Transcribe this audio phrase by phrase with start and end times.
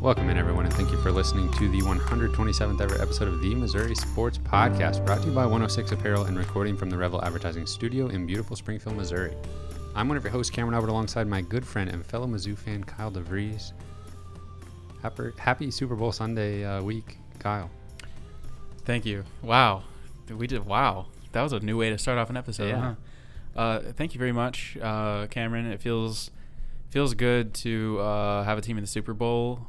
[0.00, 3.54] Welcome in, everyone, and thank you for listening to the 127th ever episode of the
[3.54, 7.66] Missouri Sports Podcast, brought to you by 106 Apparel and recording from the Revel Advertising
[7.66, 9.36] Studio in beautiful Springfield, Missouri.
[9.94, 12.82] I'm one of your hosts, Cameron Albert, alongside my good friend and fellow Mizzou fan,
[12.82, 13.72] Kyle DeVries.
[15.02, 17.70] Happy, happy Super Bowl Sunday uh, week, Kyle.
[18.86, 19.24] Thank you.
[19.42, 19.82] Wow.
[20.30, 21.08] We did, wow.
[21.32, 22.68] That was a new way to start off an episode.
[22.68, 22.94] Yeah.
[23.54, 23.60] Huh?
[23.60, 25.66] Uh, thank you very much, uh, Cameron.
[25.66, 26.30] It feels
[26.88, 29.66] feels good to uh, have a team in the Super Bowl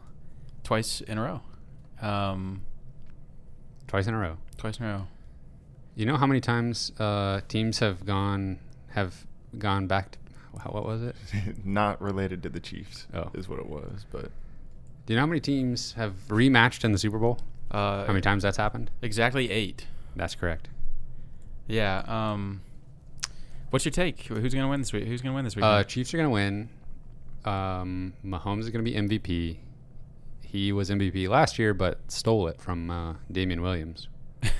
[0.63, 1.41] twice in a row.
[2.07, 2.61] Um,
[3.88, 4.38] Twice in a row.
[4.57, 5.07] twice in a row.
[5.95, 8.59] You know how many times uh, teams have gone
[8.91, 10.17] have gone back to
[10.69, 11.16] what was it?
[11.66, 13.29] Not related to the Chiefs, Oh.
[13.33, 14.05] is what it was.
[14.11, 14.31] But
[15.05, 17.39] Do you know how many teams have rematched in the Super Bowl?
[17.69, 18.89] Uh, How many times that's happened?
[19.02, 19.88] Exactly eight.
[20.16, 20.67] That's correct.
[21.67, 21.99] Yeah.
[22.08, 22.61] Um,
[23.69, 24.21] what's your take?
[24.23, 25.05] Who's gonna win this week?
[25.08, 25.64] Who's gonna win this week?
[25.66, 26.69] Uh, Chiefs are going to win.
[27.45, 29.58] Um, Mahomes is going to be MVP.
[30.52, 34.09] He was MVP last year, but stole it from uh, Damien Williams,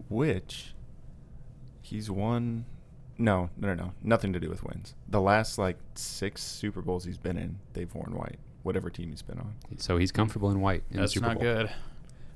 [0.09, 0.72] which
[1.94, 2.66] he's won.
[3.18, 3.94] No, no, no, no.
[4.02, 4.96] Nothing to do with wins.
[5.08, 8.40] The last like six Super Bowls he's been in, they've worn white.
[8.64, 9.54] Whatever team he's been on.
[9.78, 11.44] So he's comfortable in white in That's the Super not Bowl.
[11.44, 11.72] good.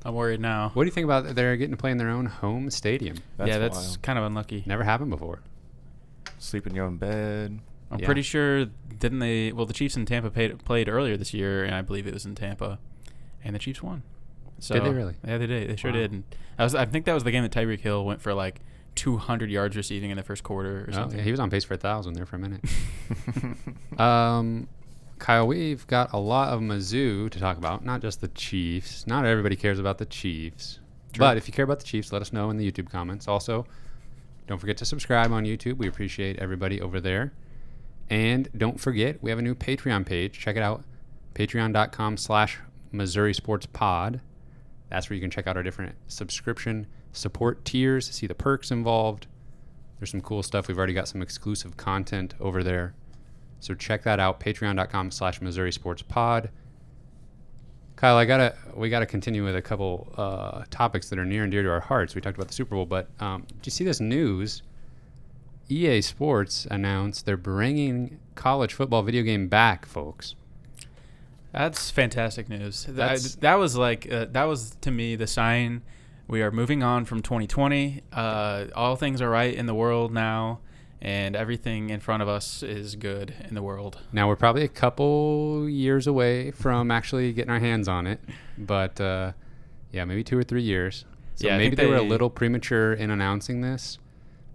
[0.06, 0.70] I'm worried now.
[0.74, 3.18] What do you think about they're getting to play in their own home stadium?
[3.38, 4.02] That's yeah, that's wild.
[4.04, 4.64] kind of unlucky.
[4.68, 5.40] Never happened before.
[6.38, 7.60] Sleep in your own bed.
[7.90, 8.06] I'm Yeah.
[8.06, 8.66] pretty sure
[9.00, 9.52] didn't they?
[9.52, 12.26] Well, the Chiefs in Tampa paid, played earlier this year, and I believe it was
[12.26, 12.80] in Tampa,
[13.44, 14.04] and the Chiefs won.
[14.60, 15.16] So, Did they really?
[15.26, 15.70] Yeah, they did.
[15.70, 15.98] They sure Wow.
[15.98, 16.12] did.
[16.12, 16.24] And
[16.60, 16.76] I was.
[16.76, 18.62] I think that was the game that Tyreek Hill went for like
[18.98, 21.18] 200 yards receiving in the first quarter or Oh, something.
[21.20, 22.62] yeah, he was on pace for a thousand there for a minute.
[24.00, 24.68] um,
[25.20, 29.08] Kyle, we've got a lot of Mizzou to talk about, not just the Chiefs.
[29.08, 30.80] Not everybody cares about the Chiefs.
[31.14, 31.20] True.
[31.20, 33.28] But if you care about the Chiefs, let us know in the YouTube comments.
[33.28, 33.66] Also,
[34.46, 35.78] don't forget to subscribe on YouTube.
[35.78, 37.34] We appreciate everybody over there.
[38.10, 40.38] And don't forget, we have a new Patreon page.
[40.40, 40.84] Check it out.
[41.34, 42.60] Patreon.com slash
[42.92, 44.22] Missouri Sports Pod.
[44.90, 48.72] That's where you can check out our different subscription support tiers, to see the perks
[48.72, 49.28] involved.
[50.00, 50.68] There's some cool stuff.
[50.68, 52.94] We've already got some exclusive content over there.
[53.60, 54.40] So check that out.
[54.40, 56.50] Patreon.com slash Missouri Sports Pod.
[57.96, 61.52] Kyle, I gotta we gotta continue with a couple uh, topics that are near and
[61.52, 62.14] dear to our hearts.
[62.14, 64.62] We talked about the Super Bowl, but um, did you see this news?
[65.68, 70.36] EA Sports announced they're bringing college football video game back, folks.
[71.52, 72.86] That's fantastic news.
[72.88, 75.82] That's- that was like uh, that was to me the sign
[76.28, 78.02] we are moving on from 2020.
[78.12, 80.60] Uh, all things are right in the world now,
[81.02, 84.00] and everything in front of us is good in the world.
[84.12, 88.20] Now we're probably a couple years away from actually getting our hands on it,
[88.58, 89.32] but uh,
[89.92, 91.06] yeah, maybe two or three years.
[91.36, 94.00] So Yeah, maybe think they, were a little premature in announcing this,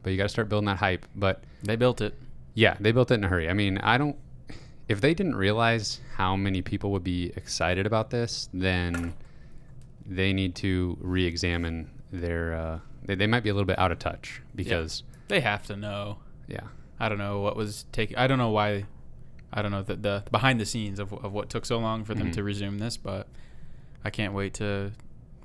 [0.03, 1.07] but you got to start building that hype.
[1.15, 2.15] But They built it.
[2.55, 3.49] yeah, they built it in a hurry.
[3.49, 4.17] I mean, I don't.
[4.89, 9.15] If they didn't realize how many people would be excited about this, then
[10.07, 12.55] they need to re-examine their.
[12.55, 15.77] Uh, they, they might be a little bit out of touch because They have to
[15.77, 16.19] know.
[16.47, 16.61] yeah,
[17.01, 18.17] I don't know what was taking.
[18.17, 18.85] I don't know why.
[19.53, 22.15] I don't know the, the behind the scenes of, of what took so long for
[22.15, 22.35] them Mhm.
[22.35, 23.29] to resume this, but
[24.05, 24.93] I can't wait to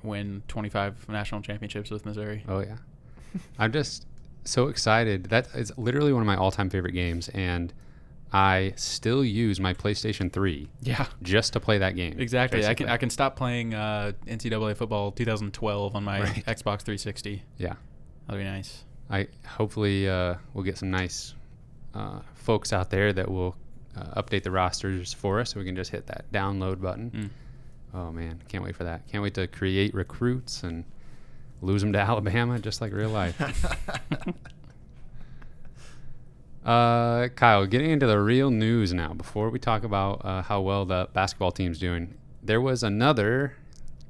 [0.02, 2.42] win 25 national championships with Missouri.
[2.48, 2.76] Oh yeah,
[3.58, 4.06] I'm just
[4.44, 5.24] so excited.
[5.24, 7.72] That is literally one of my all-time favorite games, and
[8.32, 12.18] I still use my PlayStation 3 Yeah, just to play that game.
[12.18, 12.66] exactly.
[12.66, 12.88] I can.
[12.88, 16.44] I can stop playing uh, NCAA football 2012 on my Right.
[16.46, 17.42] Xbox 360.
[17.56, 17.74] Yeah.
[18.26, 18.84] That'd be nice.
[19.10, 21.34] I hopefully uh, we'll get some nice
[21.94, 23.56] uh, folks out there that will
[23.96, 27.10] uh, update the rosters for us, so we can just hit that download button.
[27.10, 27.30] Mm.
[27.98, 29.08] Oh man, can't wait for that.
[29.08, 30.84] Can't wait to create recruits and
[31.62, 33.40] lose them to Alabama, just like real life.
[36.68, 39.14] uh, Kyle, getting into the real news now.
[39.14, 43.54] Before we talk about uh, how well the basketball team's doing, there was another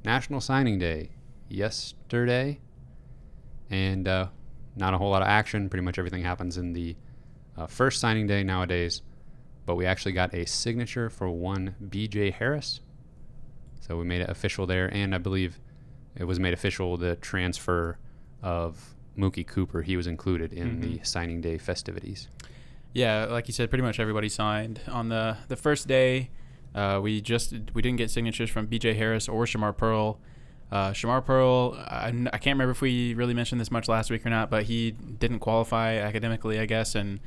[0.03, 1.11] National Signing Day
[1.47, 2.59] yesterday,
[3.69, 4.27] and uh,
[4.75, 5.69] not a whole lot of action.
[5.69, 6.97] Pretty much everything happens in the
[7.57, 9.03] uh, first signing day nowadays.
[9.65, 12.31] But we actually got a signature for one B.J.
[12.31, 12.81] Harris.
[13.79, 15.61] So we made it official there, and I believe
[16.13, 17.99] it was made official the transfer
[18.43, 19.81] of Mookie Cooper.
[19.81, 22.27] He was included in the signing day festivities.
[22.93, 26.29] Yeah, like you said, pretty much everybody signed on the the first day.
[26.73, 28.93] Uh, we just we didn't get signatures from B.J.
[28.93, 30.19] Harris or Shamar Pearl.
[30.71, 34.23] Uh, Shamar Pearl, I, I can't remember if we really mentioned this much last week
[34.23, 37.19] or not, but he didn't qualify academically, I guess, and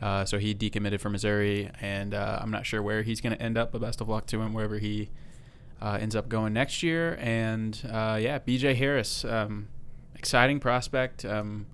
[0.00, 3.42] uh, so he decommitted from Missouri, and uh, I'm not sure where he's going to
[3.42, 3.72] end up.
[3.72, 5.10] But best of luck to him wherever he
[5.80, 7.16] uh, ends up going next year.
[7.20, 8.74] And uh, yeah, B.J.
[8.74, 9.68] Harris, um,
[10.26, 11.66] exciting prospect um,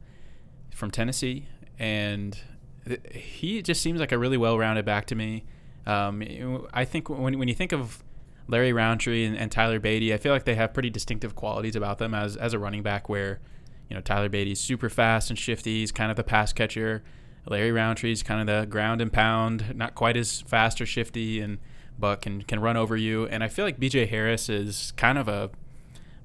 [0.74, 1.46] from Tennessee,
[1.78, 2.38] and
[2.86, 5.44] th- he just seems like a really well-rounded back to me.
[5.86, 8.04] Um, I think when when you think of
[8.48, 11.96] Larry Rountree and, and Tyler Badie, I feel like they have pretty distinctive qualities about
[11.96, 13.08] them as as a running back.
[13.08, 13.40] Where
[13.88, 17.02] you know Tyler Badie's super fast and shifty, he's kind of the pass catcher.
[17.48, 21.58] Larry Rountree's kind of the ground and pound, not quite as fast or shifty, and
[21.98, 23.26] but can can run over you.
[23.28, 24.06] And I feel like B.J.
[24.06, 25.50] Harris is kind of a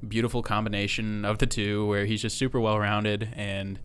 [0.07, 3.79] beautiful combination of the two, where he's just super well rounded and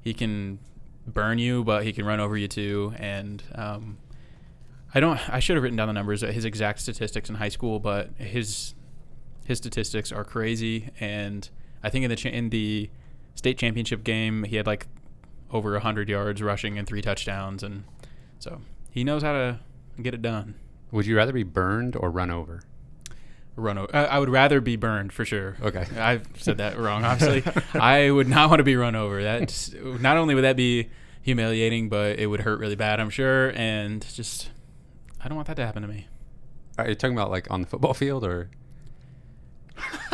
[0.00, 0.58] he can
[1.06, 2.94] burn you, but he can run over you too.
[2.98, 3.98] And um,
[4.94, 5.18] I don't.
[5.28, 8.74] I should have written down the numbers, his exact statistics in high school, but his
[9.44, 10.90] his statistics are crazy.
[11.00, 11.48] And
[11.82, 12.90] I think in the cha- in the
[13.34, 14.86] state championship game, he had like
[15.50, 17.84] over hundred yards rushing and three touchdowns, and
[18.38, 18.60] so
[18.90, 19.60] he knows how to
[20.02, 20.54] get it done.
[20.92, 22.62] Would you rather be burned or run over?
[23.56, 23.96] Run over.
[23.96, 25.56] I would rather be burned for sure.
[25.62, 25.86] Okay.
[25.98, 27.04] I've said that wrong.
[27.04, 27.42] Obviously,
[27.80, 29.22] I would not want to be run over.
[29.22, 29.70] That
[30.00, 30.90] not only would that be
[31.22, 33.00] humiliating, but it would hurt really bad.
[33.00, 34.50] I'm sure, and just
[35.24, 36.06] I don't want that to happen to me.
[36.78, 38.50] Are you talking about like on the football field or?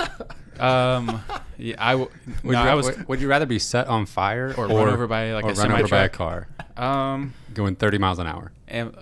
[0.61, 1.25] Um,
[1.59, 2.11] yeah, I w-
[2.45, 4.89] Would, no, you, I was would, would you rather be set on fire or, run
[4.91, 6.47] over by like or a run over by a car
[6.77, 8.53] Um, going 30 miles an hour?
[8.69, 8.95] am,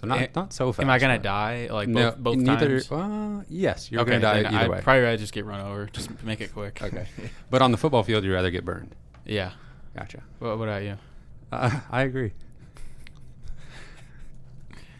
[0.00, 0.82] So not Eh, not so fast.
[0.82, 2.80] am I gonna die like no, both both neither.
[2.80, 2.90] times?
[2.90, 4.80] Uh, yes, you're okay, gonna die either I'd way.
[4.82, 5.86] probably rather just get run over.
[5.92, 6.80] Just make it quick.
[6.82, 7.06] okay,
[7.50, 8.94] but on the football field, you'd rather get burned.
[9.26, 9.52] Yeah.
[9.94, 10.22] Gotcha.
[10.38, 10.96] What, what about you?
[11.52, 12.32] Uh, I agree.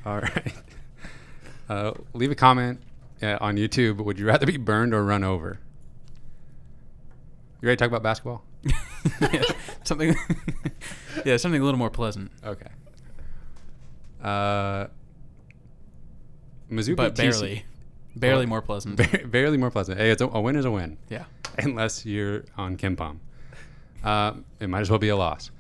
[0.05, 0.53] All right.
[1.69, 2.81] Uh, leave a comment
[3.23, 4.03] uh, on YouTube.
[4.05, 5.59] Would you rather be burned or run over?
[7.63, 8.45] You ready to talk about basketball?
[9.21, 9.43] Yeah,
[9.85, 10.15] something.
[11.25, 12.67] yeah, something a little more pleasant, Okay.
[14.23, 14.87] Uh,
[16.71, 17.65] Mizzou but beat TC barely,
[18.17, 18.97] barely more pleasant.
[18.97, 19.99] Ba- barely more pleasant.
[19.99, 21.25] Hey, it's a, a win is a win, yeah.
[21.59, 23.19] unless you're on KenPom.
[24.05, 25.51] Uh, it might as well be a loss.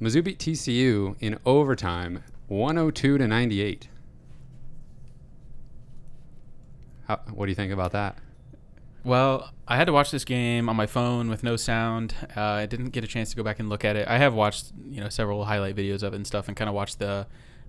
[0.00, 3.88] Mizzou beat TCU in overtime, 102 to 98.
[7.08, 8.18] How, what do you think about that?
[9.04, 12.14] Well, I had to watch this game on my phone with no sound.
[12.36, 14.08] Uh, I didn't get a chance to go back and look at it.
[14.08, 16.74] I have watched, you know, several highlight videos of it and stuff, and kind of
[16.74, 17.26] watched the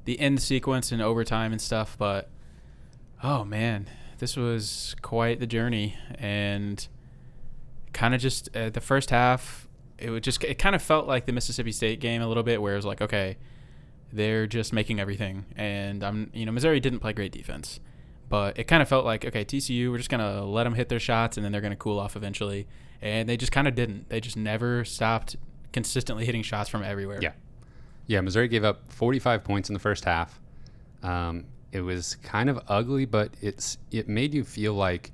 [0.07, 1.97] the end sequence and overtime and stuff.
[1.99, 2.29] But
[3.21, 3.87] oh man,
[4.17, 6.87] this was quite the journey, and
[7.93, 9.67] kind of just uh, the first half.
[9.99, 12.61] It would just it kind of felt like the Mississippi State game a little bit,
[12.61, 13.37] where it was like, okay,
[14.13, 17.79] they're just making everything, and I'm, you know, Missouri didn't play great defense
[18.29, 20.89] but it kind of felt like okay tcu we're just going to let them hit
[20.89, 22.67] their shots and then they're going to cool off eventually
[23.01, 25.37] and they just kind of didn't they just never stopped
[25.71, 27.31] consistently hitting shots from everywhere Yeah.
[28.07, 30.39] Yeah, Missouri gave up 45 points in the first half.
[31.03, 35.11] Um, it was kind of ugly, but it's it made you feel like,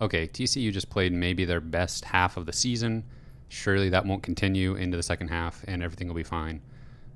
[0.00, 3.04] okay, TCU just played maybe their best half of the season.
[3.48, 6.60] Surely that won't continue into the second half, and everything will be fine.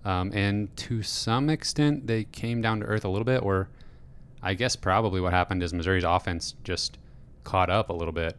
[0.05, 3.69] Um, and to some extent, they came down to earth a little bit, or
[4.43, 6.97] I guess probably what happened is Missouri's offense just
[7.45, 8.37] caught up a little bit.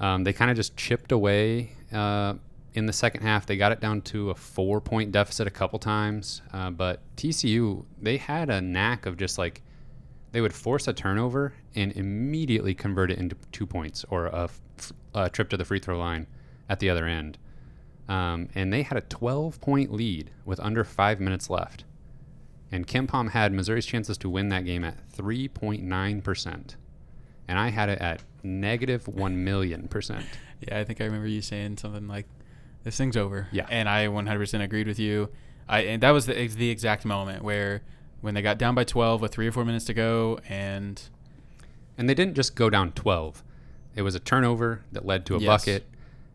[0.00, 2.34] Um, they kind of just chipped away uh,
[2.76, 3.46] in the second half.
[3.46, 6.42] They got it down to a four point deficit a couple times.
[6.52, 9.62] Uh, but TCU, they had a knack of just like,
[10.32, 14.92] they would force a turnover and immediately convert it into two points or a, f-
[15.14, 16.26] a trip to the free throw line
[16.68, 17.38] at the other end.
[18.08, 21.84] Um, and they had a 12 point lead with under five minutes left.
[22.70, 26.74] And KenPom had Missouri's chances to win that game at 3.9%.
[27.48, 30.24] And I had it at negative 1 million percent.
[30.60, 32.26] yeah i think i remember you saying something like
[32.86, 33.48] this thing's over.
[33.50, 33.66] Yeah.
[33.68, 35.28] And I 100% agreed with you.
[35.68, 37.82] I and that was the the exact moment where
[38.20, 41.02] when they got down by 12 with three or four minutes to go, and
[41.98, 43.42] And they didn't just go down 12.
[43.96, 45.46] It was a turnover that led to a Yes.
[45.64, 45.86] bucket,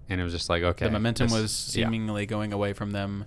[0.10, 0.86] and it was just like, okay.
[0.86, 1.86] the momentum this- was yeah.
[1.86, 3.26] seemingly going away from them.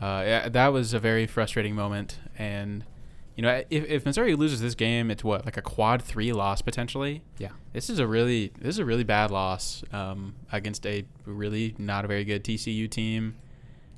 [0.00, 2.18] Uh, yeah, that was a very frustrating moment.
[2.36, 2.84] And
[3.40, 6.60] you know, if, if Missouri loses this game, it's what like a quad three loss
[6.60, 7.22] potentially.
[7.38, 7.48] Yeah.
[7.72, 12.04] This is a really this is a really bad loss um, against a really not
[12.04, 13.36] a very good TCU team,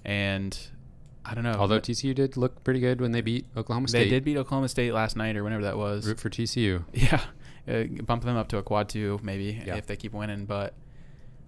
[0.05, 0.57] and
[1.25, 1.55] I don't know.
[1.59, 4.05] Although TCU did look pretty good when they beat Oklahoma State.
[4.05, 6.07] they did beat Oklahoma State last night or whenever that was.
[6.07, 6.85] root for TCU.
[6.93, 7.21] Yeah,
[7.67, 9.75] uh, bump them up to a quad two maybe Yeah.
[9.75, 10.45] if they keep winning.
[10.45, 10.75] But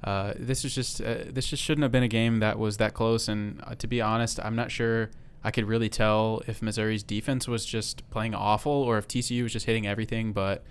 [0.03, 2.93] uh, this is just uh, this just shouldn't have been a game that was that
[2.93, 3.29] close.
[3.29, 5.11] And uh, to be honest, I'm not sure
[5.45, 9.53] I could really tell if Missouri's defense was just playing awful or if TCU was
[9.53, 10.33] just hitting everything.
[10.33, 10.65] But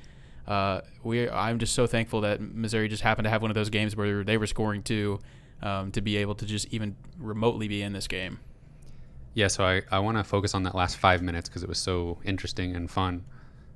[0.47, 3.69] uh, we I'm just so thankful that Missouri just happened to have one of those
[3.69, 5.19] games where they were scoring too.
[5.61, 8.41] Um, to be able to just even remotely be in this game.
[9.33, 11.79] Yeah, so I, I want to focus on that last five minutes because it was
[11.79, 13.23] so interesting and fun.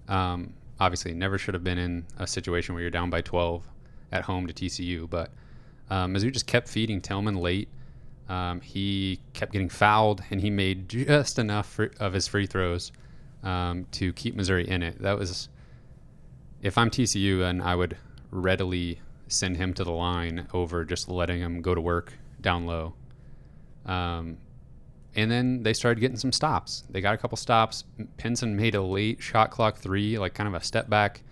[0.10, 3.66] Um, obviously, never should have been in a situation where you're down by 12
[4.12, 5.32] at home to TCU, but
[5.90, 7.70] um, Mizzou just kept feeding Tilmon late.
[8.30, 12.92] Um, he kept getting fouled, and he made just enough fr- of his free throws
[13.44, 15.02] um, to keep Missouri in it.
[15.02, 15.50] That was,
[16.62, 17.98] if I'm TCU, then I would
[18.32, 22.94] readily send him to the line over just letting him go to work down low.
[23.86, 24.38] Um,
[25.16, 26.84] and then they started getting some stops.
[26.90, 27.86] They got a couple stops.
[28.18, 31.24] Pinson made a late shot clock three, like kind of a step back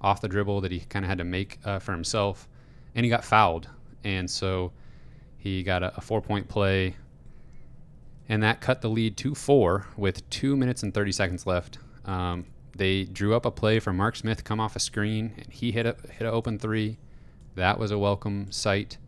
[0.00, 2.48] off the dribble that he kind of had to make uh, for himself,
[2.94, 3.68] and he got fouled.
[4.04, 4.72] And so
[5.36, 6.96] he got a, a four point play,
[8.28, 11.78] and that cut the lead to four with two minutes and 30 seconds left.
[12.04, 15.72] Um, they drew up a play for Mark Smith come off a screen, and he
[15.72, 16.98] hit a hit an open three.
[17.54, 18.98] That was a welcome sight.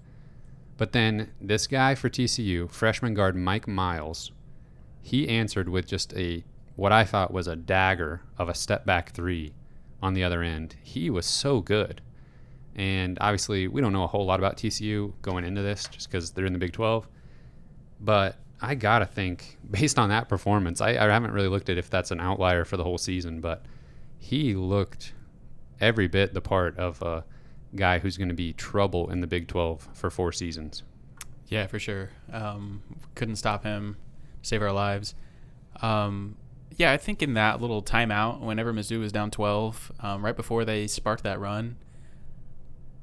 [0.78, 4.30] But then this guy for TCU, freshman guard Mike Miles,
[5.02, 6.44] he answered with just a
[6.76, 9.52] what I thought was a dagger of a step back three
[10.00, 10.76] on the other end.
[10.82, 12.00] He was so good.
[12.78, 16.30] And obviously, we don't know a whole lot about TCU going into this just because
[16.30, 17.08] they're in the Big 12.
[18.00, 21.76] But I got to think, based on that performance, I, I haven't really looked at
[21.76, 23.64] if that's an outlier for the whole season, but
[24.16, 25.12] he looked
[25.80, 27.25] every bit the part of a
[27.75, 30.85] guy who's going to be trouble in the Big 12 for four seasons.
[31.49, 32.11] Yeah, for sure.
[32.32, 32.82] Um,
[33.16, 33.97] couldn't stop him,
[34.42, 35.16] save our lives.
[35.82, 36.37] Um,
[36.76, 40.64] yeah, I think in that little timeout, whenever Mizzou was down 12, um, right before
[40.64, 41.76] they sparked that run,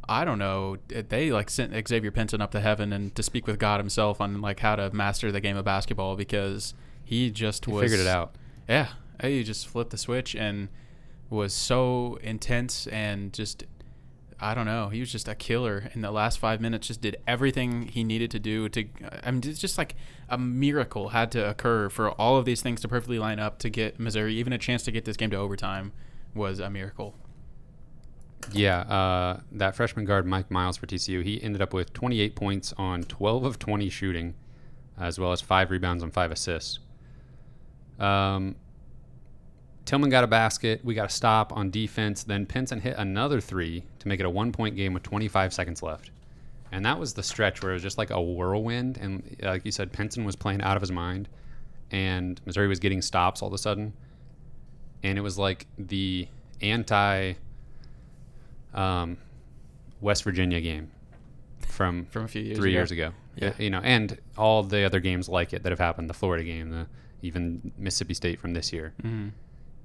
[0.08, 0.78] I don't know.
[0.94, 4.22] Eh, they like sent Xavier Pinson up to heaven and to speak with God himself
[4.22, 8.00] on like how to master the game of basketball because he just He was figured
[8.00, 8.36] it out.
[8.68, 8.90] Yeah,
[9.22, 10.70] he just flipped the switch and
[11.30, 13.66] was so intense and just
[14.40, 14.90] I don't know.
[14.90, 16.88] He was just a killer in the last five minutes.
[16.88, 18.86] Just did everything he needed to do to.
[19.24, 19.96] I mean, it's just like
[20.30, 23.70] a miracle had to occur for all of these things to perfectly line up to
[23.70, 25.94] get Missouri even a chance to get this game to overtime
[26.34, 27.16] was a miracle.
[28.52, 32.74] Yeah, uh, that freshman guard Mike Miles for TCU, he ended up with 28 points
[32.78, 34.36] on 12 of 20 shooting,
[35.00, 36.80] as well as five rebounds and five assists.
[38.00, 38.56] Um,
[39.86, 40.84] Tilmon got a basket.
[40.84, 42.24] We got a stop on defense.
[42.24, 45.84] Then Pinson hit another three to make it a one point game with 25 seconds
[45.84, 46.12] left.
[46.72, 48.98] And that was the stretch where it was just like a whirlwind.
[48.98, 51.30] And uh, like you said, Pinson was playing out of his mind.
[51.92, 53.94] And Missouri was getting stops all of a sudden.
[55.04, 56.28] And it was like the
[56.62, 57.34] anti
[58.76, 59.18] um,
[60.02, 60.92] West Virginia game
[61.62, 62.80] from From a few years three ago.
[62.80, 63.12] years ago.
[63.36, 63.54] Yeah.
[63.58, 66.70] You know, and all the other games like it that have happened, the Florida game,
[66.70, 66.88] the
[67.22, 68.94] even Mississippi State from this year.
[69.02, 69.30] hmm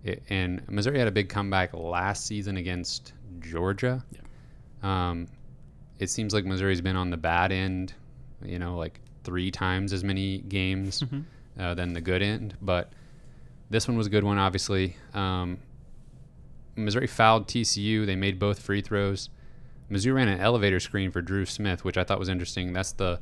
[0.04, 4.04] It, and Missouri had a big comeback last season against Georgia.
[4.82, 5.26] Um,
[5.98, 7.92] it seems like Missouri's been on the bad end,
[8.44, 11.24] you know, like three times as many games Mhm.
[11.58, 12.54] uh, than the good end.
[12.62, 12.92] But
[13.68, 14.96] this one was a good one, obviously.
[15.12, 15.58] Um,
[16.76, 18.06] Missouri fouled TCU.
[18.06, 19.28] They made both free throws.
[19.90, 22.72] Mizzou ran an elevator screen for Dru Smith, which I thought was interesting.
[22.72, 23.20] That's the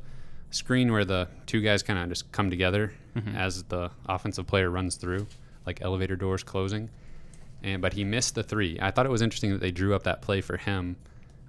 [0.51, 3.35] screen where the two guys kind of just come together Mhm.
[3.35, 5.27] as the offensive player runs through,
[5.65, 6.89] like elevator doors closing.
[7.63, 8.77] And but he missed the three.
[8.81, 10.95] I thought it was interesting that they drew up that play for him.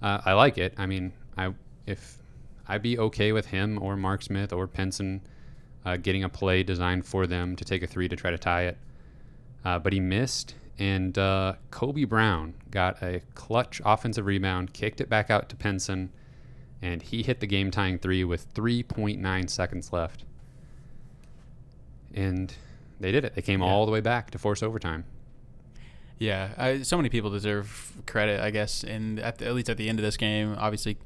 [0.03, 0.75] Uh, I like it.
[0.77, 1.53] I mean, I
[1.87, 2.19] if
[2.67, 5.21] I'd be okay with him or Mark Smith or Pinson
[5.85, 8.65] uh, getting a play designed for them to take a three to try to tie
[8.65, 8.79] it.
[9.65, 15.09] Uh, but he missed, and uh, Kobe Brown got a clutch offensive rebound, kicked it
[15.09, 16.11] back out to Pinson,
[16.81, 20.25] and he hit the game tying three with 3.9 seconds left.
[22.15, 22.53] And
[22.99, 23.35] they did it.
[23.35, 23.67] They came Yeah.
[23.69, 25.05] all the way back to force overtime.
[26.19, 29.79] Yeah, I, so many people deserve credit, I guess, and at, the, at least at
[29.79, 30.99] the end of this game, obviously,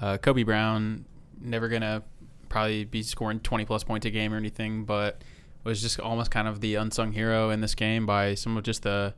[0.00, 1.04] uh, Kobe Brown
[1.40, 2.02] never gonna
[2.48, 5.20] probably be scoring 20 plus points a game or anything, but
[5.64, 8.82] was just almost kind of the unsung hero in this game by some of just
[8.82, 9.14] the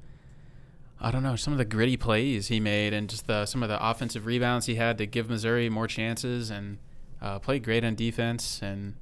[1.00, 3.68] I don't know some of the gritty plays he made and just the some of
[3.68, 6.78] the offensive rebounds he had to give Missouri more chances and
[7.20, 8.94] uh, played great on defense and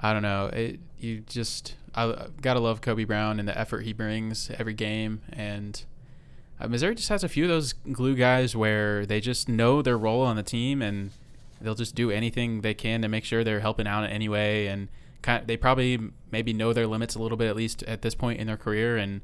[0.00, 3.92] I don't know it you just I gotta love Kobe Brown and the effort he
[3.92, 5.84] brings every game and.
[6.58, 9.98] Uh, Missouri just has a few of those glue guys where they just know their
[9.98, 11.10] role on the team and
[11.60, 14.66] they'll just do anything they can to make sure they're helping out in any way
[14.66, 14.88] and
[15.26, 15.98] kind of, they probably
[16.30, 18.96] maybe know their limits a little bit at least at this point in their career
[18.96, 19.20] and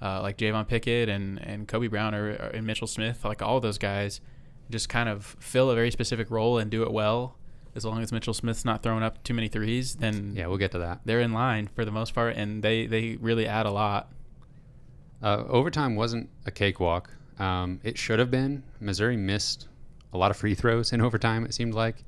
[0.00, 3.60] uh, like Javon Pickett and, and Kobe Brown or, or and Mitchell Smith like all
[3.60, 4.20] those guys
[4.70, 7.36] just kind of fill a very specific role and do it well
[7.74, 10.72] as long as Mitchell Smith's not throwing up too many threes then Yeah, we'll get
[10.72, 11.00] to that.
[11.04, 14.10] they're in line for the most part and they they really add a lot
[15.22, 17.10] Uh, overtime wasn't a cakewalk.
[17.38, 18.62] Um, it should have been.
[18.80, 19.68] Missouri missed
[20.12, 21.44] a lot of free throws in overtime.
[21.44, 22.04] It seemed like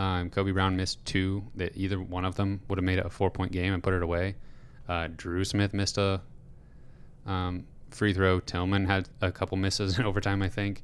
[0.00, 1.42] um, Kobe Brown missed two.
[1.56, 4.02] That either one of them would have made it a four-point game and put it
[4.02, 4.36] away.
[4.88, 6.20] Uh, Dru Smith missed a
[7.26, 8.40] um, free throw.
[8.40, 10.82] Tilmon had a couple misses in overtime, I think.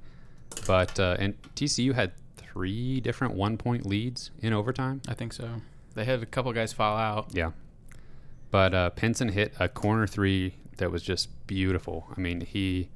[0.66, 5.02] But uh, and TCU had three different one-point leads in overtime.
[5.08, 5.60] I think so
[5.96, 7.50] they had a couple guys fall out Yeah.
[8.52, 12.06] But uh, Pinson hit a corner three that was just beautiful.
[12.16, 12.90] I mean, he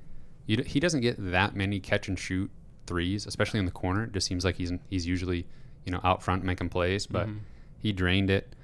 [0.46, 2.50] you, he doesn't get that many catch and shoot
[2.86, 4.04] threes, especially in the corner.
[4.04, 5.46] It just seems like he's he's usually
[5.84, 7.38] you know out front making plays, but Mhm.
[7.78, 8.54] he drained it.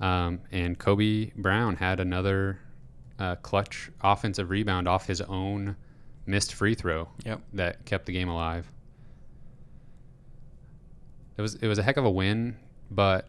[0.00, 2.58] Um, and Kobe Brown had another
[3.18, 5.76] uh, clutch offensive rebound off his own
[6.26, 8.70] missed free throw yep that kept the game alive.
[11.36, 12.56] It was it was a heck of a win,
[12.90, 13.28] but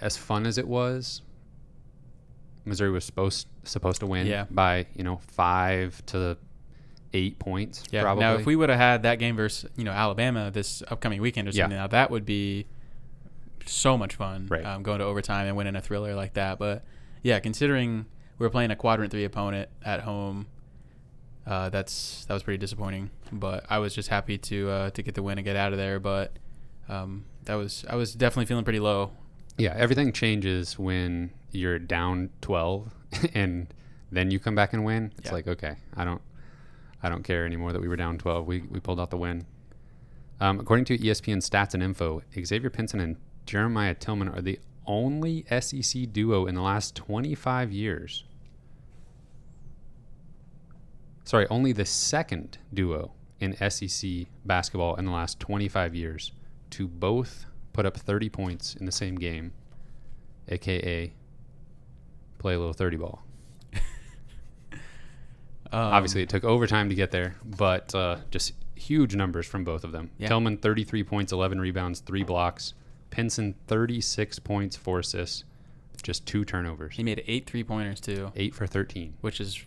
[0.00, 1.22] as fun as it was,
[2.64, 4.46] Missouri was supposed supposed to win Yeah.
[4.50, 6.36] by you know five to
[7.12, 7.82] eight points.
[7.90, 8.02] Yeah.
[8.02, 8.22] probably.
[8.22, 11.48] Now, if we would have had that game versus you know Alabama this upcoming weekend
[11.48, 11.64] or Yeah.
[11.64, 12.66] something, now that would be
[13.66, 14.46] so much fun.
[14.50, 14.64] Right.
[14.64, 16.58] Um, going to overtime and winning a thriller like that.
[16.58, 16.84] But
[17.22, 18.06] yeah, considering
[18.38, 20.46] we're playing a quadrant three opponent at home,
[21.46, 23.10] uh, that's that was pretty disappointing.
[23.32, 25.78] But I was just happy to uh, to get the win and get out of
[25.78, 25.98] there.
[26.00, 26.32] But
[26.88, 29.12] um, that was I was definitely feeling pretty low.
[29.58, 32.92] yeah, everything changes when you're down twelve,
[33.34, 33.72] and
[34.12, 35.12] then you come back and win.
[35.18, 35.34] It's Yeah.
[35.34, 36.22] like okay, I don't
[37.02, 38.46] I don't care anymore that we were down twelve.
[38.46, 39.46] We we pulled out the win.
[40.40, 45.44] Um, according to ESPN stats and info, Xavier Pinson and Jeremiah Tilmon are the only
[45.60, 48.24] SEC duo in the last 25 years.
[51.24, 56.32] Sorry, only the second duo in SEC basketball in the last 25 years
[56.70, 59.52] to both put up 30 points in the same game,
[60.48, 61.12] aka
[62.38, 63.22] play a little 30 ball.
[65.72, 69.84] Um, Obviously, it took overtime to get there, but uh, just huge numbers from both
[69.84, 70.10] of them.
[70.18, 70.28] Yeah.
[70.28, 72.74] Tilmon, 33 points, 11 rebounds, three blocks.
[73.10, 75.44] Pinson, 36 points, four assists,
[76.02, 76.94] just two turnovers.
[76.96, 78.32] he made eight three pointers too.
[78.36, 79.14] Eight for 13.
[79.20, 79.62] which is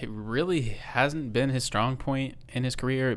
[0.00, 3.14] it really hasn't been his strong point in his career.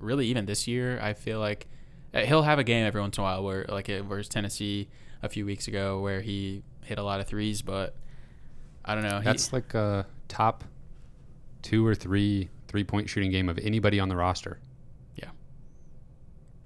[0.00, 1.66] Really, even this year, I feel like
[2.14, 4.88] uh, he'll have a game every once in a while where, like, it was Tennessee
[5.22, 7.94] a few weeks ago where he hit a lot of threes, but
[8.84, 9.18] I don't know.
[9.18, 10.64] he- That's like a top
[11.64, 14.60] two or three three point shooting game of anybody on the roster.
[15.16, 15.30] Yeah.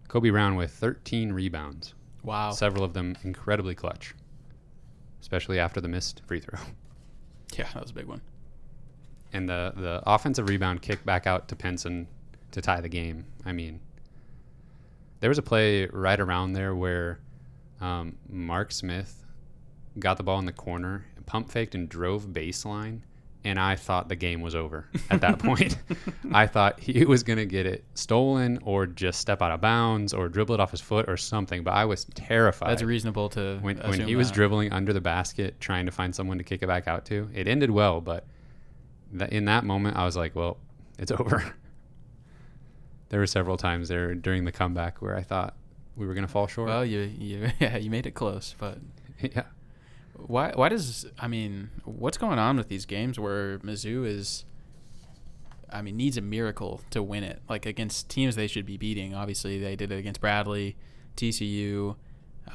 [0.08, 2.50] Kobe Brown with 13 rebounds, wow.
[2.50, 4.14] several of them incredibly clutch,
[5.20, 6.58] especially after the missed free throw.
[7.56, 8.20] Yeah, that was a big one.
[9.32, 12.06] and the the offensive rebound kick back out to Pinson
[12.50, 13.24] to tie the game.
[13.46, 13.80] I mean,
[15.20, 17.20] there was a play right around there where
[17.80, 19.24] um, Mark Smith
[19.98, 23.00] got the ball in the corner, pump faked and drove baseline,
[23.48, 25.78] and I thought the game was over at that point.
[26.32, 30.28] I thought he was gonna get it stolen or just step out of bounds or
[30.28, 31.62] dribble it off his foot or something.
[31.62, 35.60] But I was terrified That's reasonable to when when he was dribbling under the basket
[35.60, 37.28] trying to find someone to kick it back out to.
[37.34, 38.26] It ended well, but
[39.18, 40.58] th- in that moment, I was like, "Well,
[40.98, 41.54] it's over."
[43.10, 45.56] there were several times there during the comeback where I thought
[45.96, 46.68] we were gonna fall short.
[46.68, 48.78] Well, you you yeah, you made it close, but
[49.20, 49.44] yeah,
[50.18, 54.44] why why does I mean what's going on with these games where Mizzou is
[55.70, 57.40] I mean needs a miracle to win it?
[57.48, 59.14] Like against teams they should be beating.
[59.14, 60.76] Obviously they did it against Bradley
[61.16, 61.96] TCU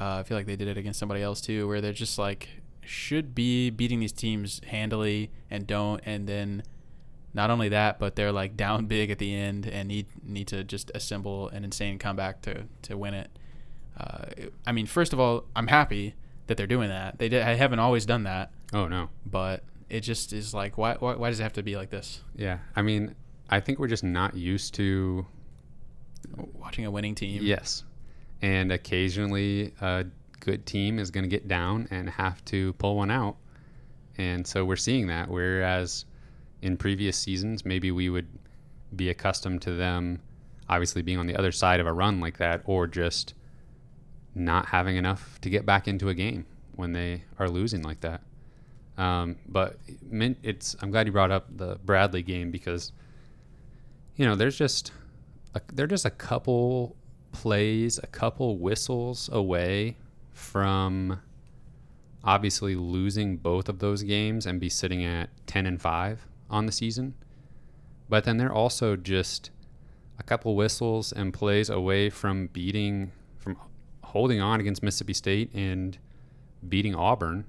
[0.00, 2.48] uh, I feel like they did it against somebody else too where they're just like
[2.84, 6.62] should be beating these teams handily and don't and then
[7.32, 10.64] not only that but they're like down big at the end and need need to
[10.64, 13.30] just assemble an insane comeback to to win it.
[13.98, 14.26] Uh,
[14.66, 16.14] I mean first of all I'm happy
[16.46, 17.18] that they're doing that.
[17.18, 19.08] They, did, I haven't always done that, Oh no.
[19.26, 22.22] but it just is like, why, why, why does it have to be like this?
[22.36, 22.58] Yeah.
[22.76, 23.14] I mean,
[23.50, 25.26] I think we're just not used to
[26.54, 27.42] Watching a winning team.
[27.42, 27.84] yes,
[28.40, 30.06] and occasionally a
[30.40, 33.36] good team is going to get down and have to pull one out.
[34.16, 35.28] And so we're seeing that.
[35.28, 36.06] Whereas
[36.62, 38.26] in previous seasons, maybe we would
[38.96, 40.20] be accustomed to them
[40.68, 43.34] obviously being on the other side of a run like that or just
[44.34, 48.20] not having enough to get back into a game when they are losing like that.
[48.96, 49.78] Um, but
[50.42, 52.92] it's I'm glad you brought up the Bradley game because
[54.16, 54.92] you know there's just
[55.54, 56.96] a, they're just a couple
[57.32, 59.96] plays, a couple whistles away
[60.32, 61.20] from
[62.22, 66.72] obviously losing both of those games and be sitting at 10 and 5 on the
[66.72, 67.14] season.
[68.08, 69.50] But then they're also just
[70.18, 73.12] a couple whistles and plays away from beating
[74.14, 75.98] holding on against Mississippi State and
[76.68, 77.44] beating Auburn.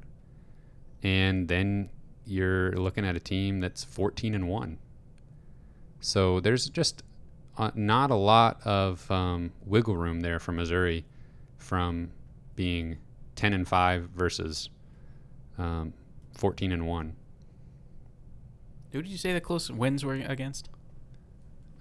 [1.04, 1.92] And then
[2.26, 4.80] you're looking at a team that's 14 and 1.
[6.00, 7.04] So there's just
[7.56, 11.06] uh, not a lot of um, wiggle room there for Missouri
[11.60, 12.10] from
[12.56, 12.98] being
[13.36, 14.70] 10 and 5 versus
[15.60, 15.94] um,
[16.34, 17.16] 14 and 1.
[18.92, 20.70] Who did you say the close wins were against?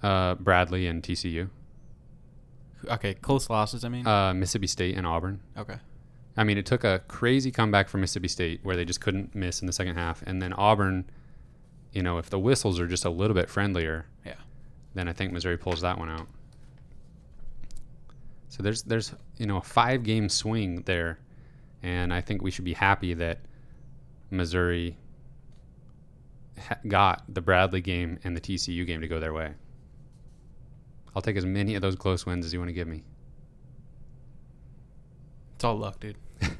[0.03, 1.49] Uh, Bradley and TCU,
[2.89, 3.83] Okay, close losses.
[3.83, 4.05] I mean.
[4.07, 5.39] uh, Mississippi State and Auburn.
[5.57, 5.77] okay.
[6.37, 9.61] I mean, it took a crazy comeback from Mississippi State where they just couldn't miss
[9.61, 11.05] in the second half, and then Auburn.
[11.93, 14.33] You know, if the whistles are just a little bit friendlier, Yeah.
[14.95, 16.27] then I think Missouri pulls that one out.
[18.49, 21.19] So there's there's you know a five game swing there,
[21.83, 23.39] and I think we should be happy that
[24.29, 24.97] Missouri
[26.59, 29.53] ha- got the Bradley game and the TCU game to go their way.
[31.15, 33.03] I'll take as many of those close wins as you want to give me.
[35.55, 36.17] It's all luck, dude.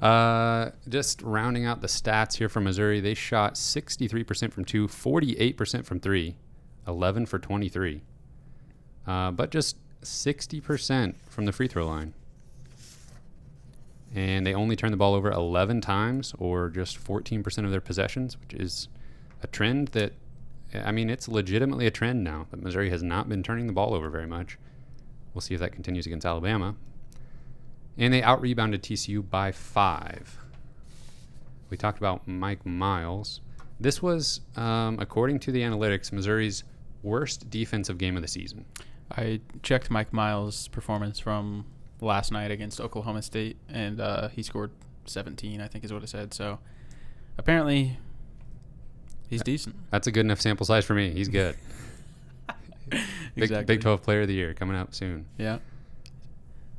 [0.00, 5.86] Uh, just rounding out the stats here from Missouri, they shot 63% from two, 48%
[5.86, 6.36] from three,
[6.86, 8.02] 11 for 23.
[9.06, 12.12] Uh, but just 60% from the free throw line.
[14.14, 18.38] And they only turned the ball over 11 times, or just 14% of their possessions,
[18.38, 18.88] which is
[19.42, 20.12] a trend that,
[20.82, 23.94] I mean, it's legitimately a trend now that Missouri has not been turning the ball
[23.94, 24.58] over very much.
[25.32, 26.76] We'll see if that continues against Alabama.
[27.96, 30.38] And they out rebounded TCU by five.
[31.70, 33.40] We talked about Mike Miles.
[33.80, 36.64] This was, um, according to the analytics, Missouri's
[37.02, 38.64] worst defensive game of the season.
[39.10, 41.66] I checked Mike Miles' performance from
[42.00, 44.70] last night against Oklahoma State, and uh, he scored
[45.06, 46.34] 17, I think is what it said.
[46.34, 46.58] So
[47.38, 47.98] apparently,
[49.28, 49.74] he's decent.
[49.90, 51.10] That's a good enough sample size for me.
[51.10, 51.56] He's good.
[52.90, 53.00] Big,
[53.36, 53.64] exactly.
[53.76, 55.26] Big 12 Player of the Year coming up soon.
[55.38, 55.58] Yeah.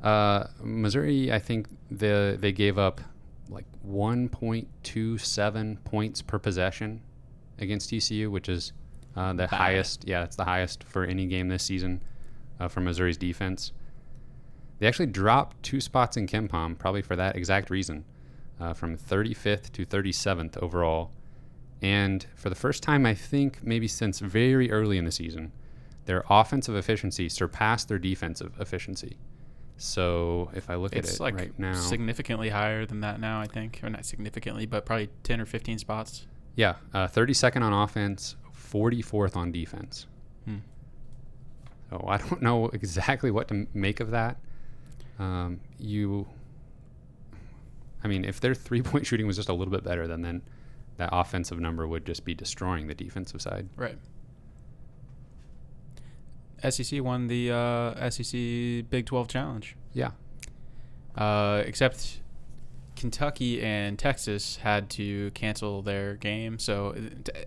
[0.03, 3.01] Uh, Missouri, I think the they gave up
[3.49, 7.01] like 1.27 points per possession
[7.60, 8.71] against TCU, which is
[9.15, 9.49] uh, the Bad.
[9.49, 10.08] highest.
[10.08, 12.01] Yeah, it's the highest for any game this season
[12.60, 13.71] uh, for Missouri's defense.
[14.79, 18.03] They actually dropped two spots in KenPom, probably for that exact reason,
[18.60, 21.12] uh, from 35th to 37th overall.
[21.82, 25.52] And for the first time, I think maybe since very early in the season,
[26.06, 29.18] their offensive efficiency surpassed their defensive efficiency.
[29.78, 33.42] So if I look It's at it like right now, significantly higher than that now,
[33.42, 33.82] I think.
[33.84, 36.28] Or not significantly, but probably 10 or 15 spots.
[36.56, 40.08] yeah, uh, 32nd on offense, 44th on defense.
[40.46, 40.58] Hmm.
[41.90, 44.38] So I don't know exactly what to make of that.
[45.20, 46.26] Um, you,
[48.04, 50.42] I mean, if their three point shooting was just a little bit better, then then
[50.97, 53.67] that offensive number would just be destroying the defensive side.
[53.75, 53.97] Right.
[56.69, 59.75] SEC won the uh, SEC Big 12 Challenge.
[59.93, 60.12] Yeah,
[61.15, 62.21] Uh, except
[62.95, 66.58] Kentucky and Texas had to cancel their game.
[66.60, 66.95] So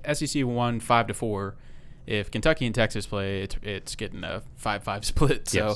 [0.07, 1.57] uh, SEC won five to four.
[2.07, 5.49] If Kentucky and Texas play, it's, it's getting a five-five split.
[5.49, 5.75] So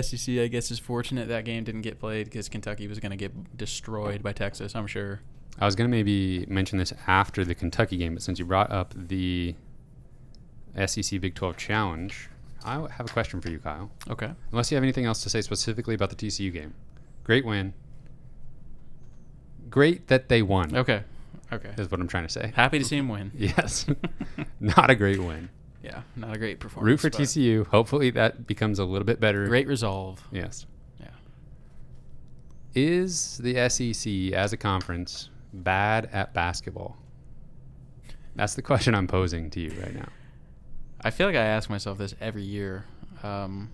[0.00, 3.16] SEC, I guess, is fortunate that game didn't get played because Kentucky was going to
[3.16, 4.74] get destroyed by Texas.
[4.76, 5.20] I'm sure.
[5.58, 8.94] I was gonna maybe mention this after the Kentucky game, but since you brought up
[8.96, 9.54] the
[10.86, 12.28] SEC Big 12 Challenge,
[12.64, 13.90] I have a question for you, Kyle.
[14.08, 14.30] Okay.
[14.50, 16.74] Unless you have anything else to say specifically about the TCU game.
[17.24, 17.74] Great win.
[19.68, 20.76] Great that they won.
[20.76, 21.02] Okay.
[21.52, 21.70] Okay.
[21.76, 22.52] Is what I'm trying to say.
[22.54, 23.30] Happy to see him win.
[23.36, 23.86] Yes.
[24.60, 25.50] Not a great win.
[25.82, 26.88] Yeah, not a great performance.
[26.88, 27.66] Root for TCU.
[27.66, 29.46] Hopefully that becomes a little bit better.
[29.48, 30.22] Great resolve.
[30.30, 30.64] Yes.
[31.00, 31.08] Yeah.
[32.74, 36.96] Is the SEC as a conference bad at basketball?
[38.34, 40.08] That's the question I'm posing to you right now.
[41.02, 42.84] I feel like I ask myself this every year.
[43.22, 43.70] Um,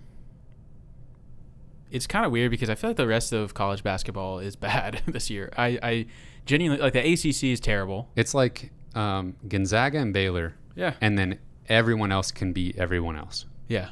[1.91, 5.01] it's kind of weird because I feel like the rest of college basketball is bad
[5.07, 5.49] this year.
[5.57, 6.05] I, I
[6.45, 8.09] genuinely like the ACC is terrible.
[8.15, 10.93] It's like um, Gonzaga and Baylor, Yeah.
[11.01, 13.45] and then everyone else can beat everyone else.
[13.67, 13.89] Yeah.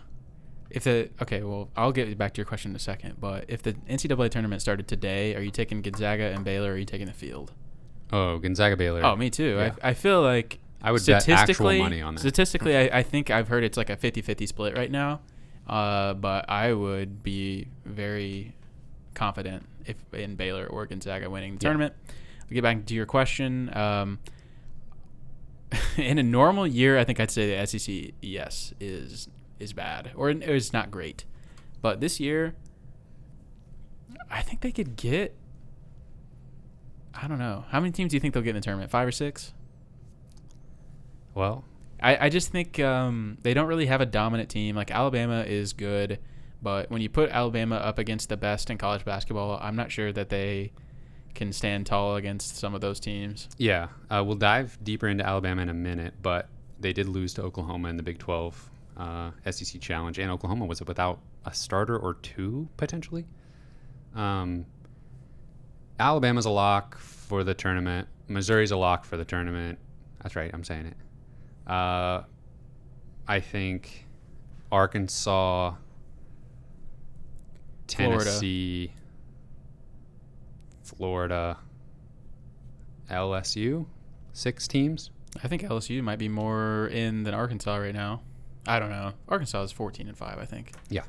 [0.70, 3.16] If the okay, well, I'll get back to your question in a second.
[3.22, 6.72] But if the NCAA tournament started today, are you taking Gonzaga and Baylor?
[6.72, 7.54] or Are you taking the field?
[8.12, 9.04] Oh, Gonzaga Baylor.
[9.04, 9.56] Oh, me too.
[9.58, 9.74] Yeah.
[9.84, 12.22] I, I feel like I would bet actual money on that.
[12.22, 15.22] statistically, I, I think I've heard it's like a 50-50 split right now.
[15.68, 18.56] Uh, but I would be very
[19.14, 21.70] confident if in Baylor or Gonzaga winning the Yeah.
[21.70, 21.94] tournament.
[22.44, 23.76] I'll get back to your question.
[23.76, 24.20] Um,
[25.98, 29.28] in a normal year, I think I'd say the SEC yes is
[29.60, 31.26] is bad or is not great,
[31.82, 32.54] but this year,
[34.32, 35.36] I think they could get.
[37.22, 37.66] I don't know.
[37.70, 38.92] How many teams do you think they'll get in the tournament?
[38.92, 39.54] Five or six?
[41.38, 41.64] well,
[42.02, 44.76] I, I just think um, they don't really have a dominant team.
[44.76, 46.20] Like Alabama is good,
[46.64, 50.12] but when you put Alabama up against the best in college basketball, I'm not sure
[50.12, 50.72] that they
[51.36, 53.48] can stand tall against some of those teams.
[53.60, 56.50] yeah, uh, we'll dive deeper into Alabama in a minute, but
[56.80, 60.82] they did lose to Oklahoma in the Big 12 uh, SEC Challenge, and Oklahoma was
[60.82, 63.26] without a starter or two potentially.
[64.16, 64.66] Um,
[66.00, 68.08] Alabama's a lock for the tournament.
[68.28, 69.80] Missouri's a lock for the tournament.
[70.22, 71.72] That's right, I'm saying it.
[71.72, 72.24] Uh,
[73.28, 74.06] I think
[74.72, 75.74] Arkansas,
[77.88, 78.26] Florida.
[78.26, 78.94] Tennessee,
[80.84, 81.58] Florida,
[83.12, 83.86] LSU,
[84.34, 85.12] six teams.
[85.44, 88.22] I think LSU might be more in than Arkansas right now.
[88.66, 89.14] I don't know.
[89.30, 90.72] Arkansas is 14 and five, I think.
[90.90, 91.04] Yeah.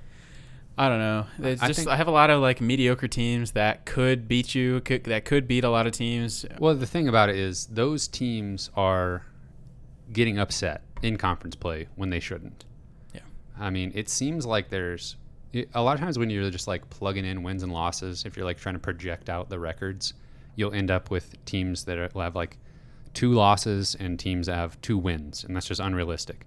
[0.79, 1.27] I don't know.
[1.41, 4.55] It's I just think- I have a lot of like mediocre teams that could beat
[4.55, 4.81] you.
[4.81, 6.47] Could, that could beat a lot of teams.
[6.59, 9.27] Well, the thing about it is those teams are
[10.13, 12.65] getting upset in conference play when they shouldn't.
[13.13, 13.23] Yeah.
[13.59, 15.17] I mean, it seems like there's
[15.75, 18.45] a lot of times when you're just like plugging in wins and losses, if you're
[18.47, 20.15] like trying to project out the records,
[20.57, 22.59] you'll end up with teams that are, have like
[23.15, 26.47] two losses and teams that have two wins, and that's just unrealistic.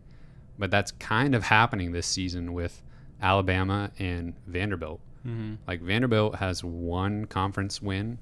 [0.58, 2.82] But that's kind of happening this season with
[3.22, 5.00] Alabama and Vanderbilt.
[5.26, 5.56] Mm-hmm.
[5.68, 8.18] Like Vanderbilt has one conference win,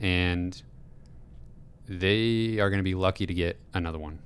[0.00, 0.60] and
[1.88, 4.20] they are going to be lucky to get another one.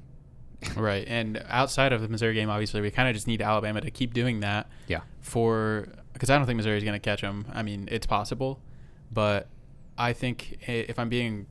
[0.77, 1.05] Right.
[1.09, 4.15] And outside of the Missouri game, obviously, we kind of just need Alabama to keep
[4.15, 4.69] doing that.
[4.87, 5.01] Yeah.
[5.21, 7.47] For because I don't think Missouri is going to catch them.
[7.53, 8.61] I mean, it's possible,
[9.11, 9.49] but
[9.99, 11.47] I think if I'm being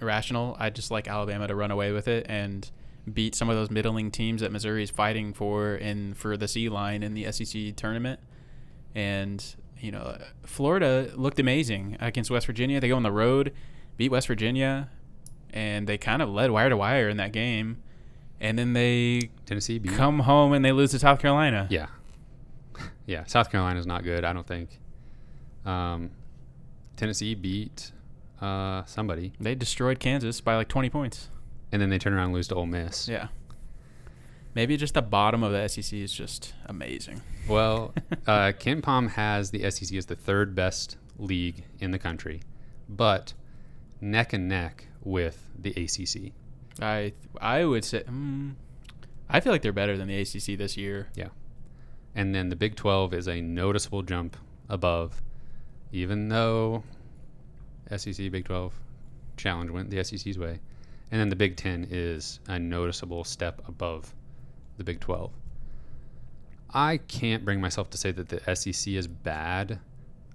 [0.00, 2.68] rational, I'd just like Alabama to run away with it and
[3.12, 6.68] beat some of those middling teams that Missouri is fighting for in for the C
[6.68, 8.20] line in the SEC tournament.
[8.94, 9.44] And
[9.78, 12.80] you know, Florida looked amazing against West Virginia.
[12.80, 13.52] They go on the road,
[13.96, 14.88] beat West Virginia,
[15.50, 17.82] and they kind of led wire to wire in that game.
[18.40, 19.92] And then they Tennessee beat.
[19.92, 21.66] come home and they lose to South Carolina.
[21.70, 21.86] Yeah.
[23.06, 23.22] Yeah.
[23.26, 24.80] South Carolina's not good, I don't think.
[25.64, 26.10] Um,
[26.96, 27.92] Tennessee beat
[28.40, 31.28] uh, somebody, They destroyed Kansas by like 20 points.
[31.72, 33.08] And then they turn around and lose to Ole Miss.
[33.08, 33.28] Yeah.
[34.54, 37.20] Maybe just the bottom of the SEC is just amazing.
[37.46, 37.92] Well,
[38.26, 42.40] uh, KenPom has the SEC as the third best league in the country,
[42.88, 43.34] but
[44.00, 46.32] neck and neck with the ACC.
[46.80, 48.54] I I would say mm,
[49.28, 51.08] I feel like they're better than the ACC this year.
[51.14, 51.28] Yeah.
[52.14, 54.36] And then the Big 12 is a noticeable jump
[54.68, 55.22] above,
[55.92, 56.82] even though
[57.94, 58.72] SEC Big 12
[59.36, 60.60] challenge went the SEC's way.
[61.10, 64.14] And then the Big 10 is a noticeable step above
[64.76, 65.32] the Big 12.
[66.74, 69.78] I can't bring myself to say that the SEC is bad.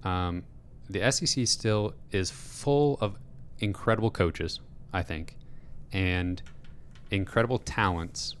[0.02, 0.44] Um,
[0.88, 3.16] the SEC still is full of
[3.58, 4.60] incredible coaches,
[4.92, 5.36] I think,
[5.92, 6.42] and
[7.10, 8.36] incredible talents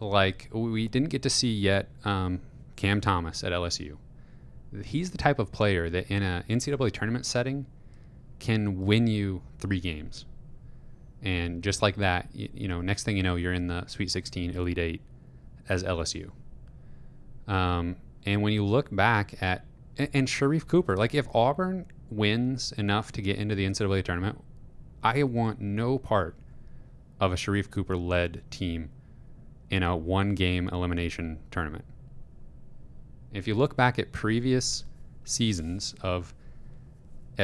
[0.00, 2.40] like we didn't get to see yet um,
[2.76, 3.96] Cam Thomas at LSU.
[4.84, 7.66] He's the type of player that in a NCAA tournament setting
[8.38, 10.26] can win you three games,
[11.22, 14.10] and just like that, you, you know, next thing you know, you're in the Sweet
[14.10, 15.02] 16, Elite Eight
[15.68, 16.30] as LSU.
[17.46, 19.64] Um, and when you look back at
[19.96, 24.42] and, and Sharife Cooper, like if Auburn wins enough to get into the NCAA tournament,
[25.02, 26.36] I want no part
[27.20, 28.90] of a Sharife Cooper led team
[29.70, 31.84] in a one game elimination tournament.
[33.32, 34.84] If you look back at previous
[35.24, 36.32] seasons of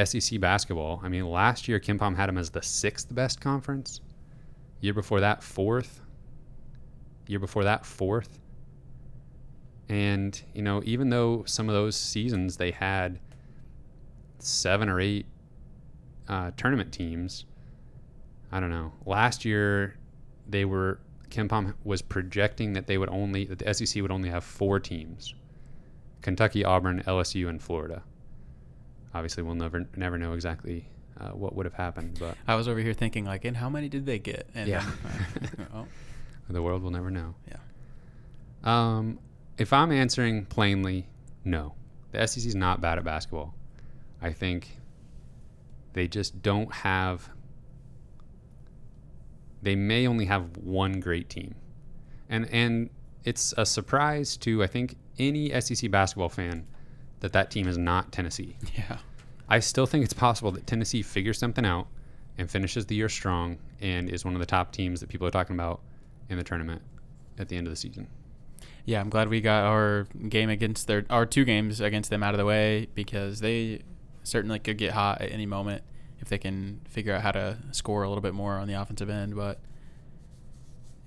[0.03, 4.01] SEC basketball, I mean, last year KenPom had him as the sixth best conference.
[4.81, 6.01] Year before that, fourth.
[7.27, 8.39] Year before that, fourth.
[9.87, 13.19] And, you know, even though some of those seasons they had
[14.39, 15.25] seven or eight
[16.27, 17.45] uh, tournament teams,
[18.51, 18.91] I don't know.
[19.05, 19.95] Last year,
[20.47, 24.43] they were KenPom was projecting that they would only that the SEC would only have
[24.43, 25.33] four teams:
[26.21, 28.03] Kentucky, Auburn, LSU, and Florida.
[29.15, 30.85] Obviously, we'll never never know exactly
[31.19, 33.87] uh, what would have happened, but I was over here thinking like, and how many
[33.87, 34.47] did they get?
[34.53, 34.85] And Yeah.
[35.03, 35.87] then, uh, oh,
[36.53, 37.33] the world will never know.
[37.47, 37.55] Yeah.
[38.63, 39.19] Um,
[39.57, 41.07] if I'm answering plainly,
[41.45, 41.75] no.
[42.11, 43.55] The SEC is not bad at basketball.
[44.21, 44.79] I think
[45.93, 47.29] they just don't have.
[49.61, 51.55] They may only have one great team,
[52.29, 52.89] and and
[53.23, 56.67] it's a surprise to I think any SEC basketball fan
[57.25, 58.55] that that team is not Tennessee.
[58.77, 58.97] Yeah.
[59.49, 61.87] I still think it's possible that Tennessee figures something out
[62.37, 65.31] and finishes the year strong and is one of the top teams that people are
[65.31, 65.81] talking about
[66.29, 66.81] in the tournament
[67.39, 68.07] at the end of the season.
[68.85, 72.33] Yeah, I'm glad we got our game against their our two games against them out
[72.35, 73.81] of the way because they
[74.23, 75.83] certainly could get hot at any moment
[76.19, 79.09] if they can figure out how to score a little bit more on the offensive
[79.09, 79.35] end.
[79.35, 79.59] But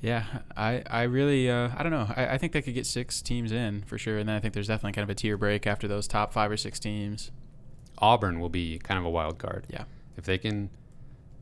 [0.01, 0.25] yeah,
[0.57, 2.07] I I really uh, I don't know.
[2.17, 4.55] I, I think they could get six teams in for sure, and then I think
[4.55, 7.31] there's definitely kind of a tier break after those top five or six teams.
[7.99, 9.67] Auburn will be kind of a wild card.
[9.69, 9.85] Yeah.
[10.17, 10.71] If they can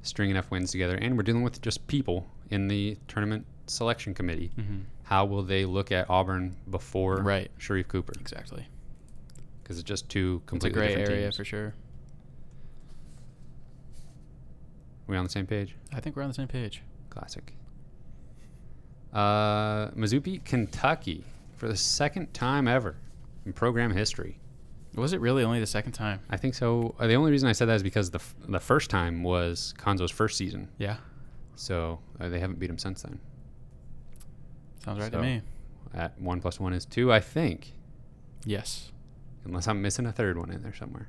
[0.02, 4.50] string enough wins together, and we're dealing with just people in the tournament selection committee,
[4.58, 4.78] Mm-hmm.
[5.04, 7.50] how will they look at Auburn before Right.
[7.58, 8.12] Sharife Cooper?
[8.20, 8.66] Exactly.
[9.62, 11.36] Because it's just two completely It's a gray different area teams.
[11.36, 11.74] for sure.
[15.06, 15.74] we on the same page?
[15.92, 16.82] I think we're on the same page.
[17.10, 17.52] Classic.
[19.16, 21.24] Uh, Mizzou Kentucky
[21.56, 22.96] for the second time ever
[23.46, 24.38] in program history.
[24.94, 26.20] Was it really only the second time?
[26.30, 26.94] I think so.
[26.98, 29.74] Uh, The only reason I said that is because the f- the first time was
[29.78, 30.96] Cuonzo's first season, Yeah.
[31.54, 33.18] so uh, they haven't beat him since then.
[34.84, 35.42] Sounds right So- to me.
[35.94, 37.72] At one plus one is two, I think,
[38.44, 38.92] Yes.
[39.46, 41.08] unless I'm missing a third one in there somewhere.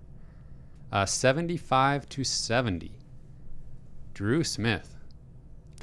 [0.93, 2.91] Uh, Seventy-five to seventy.
[4.13, 4.95] Dru Smith,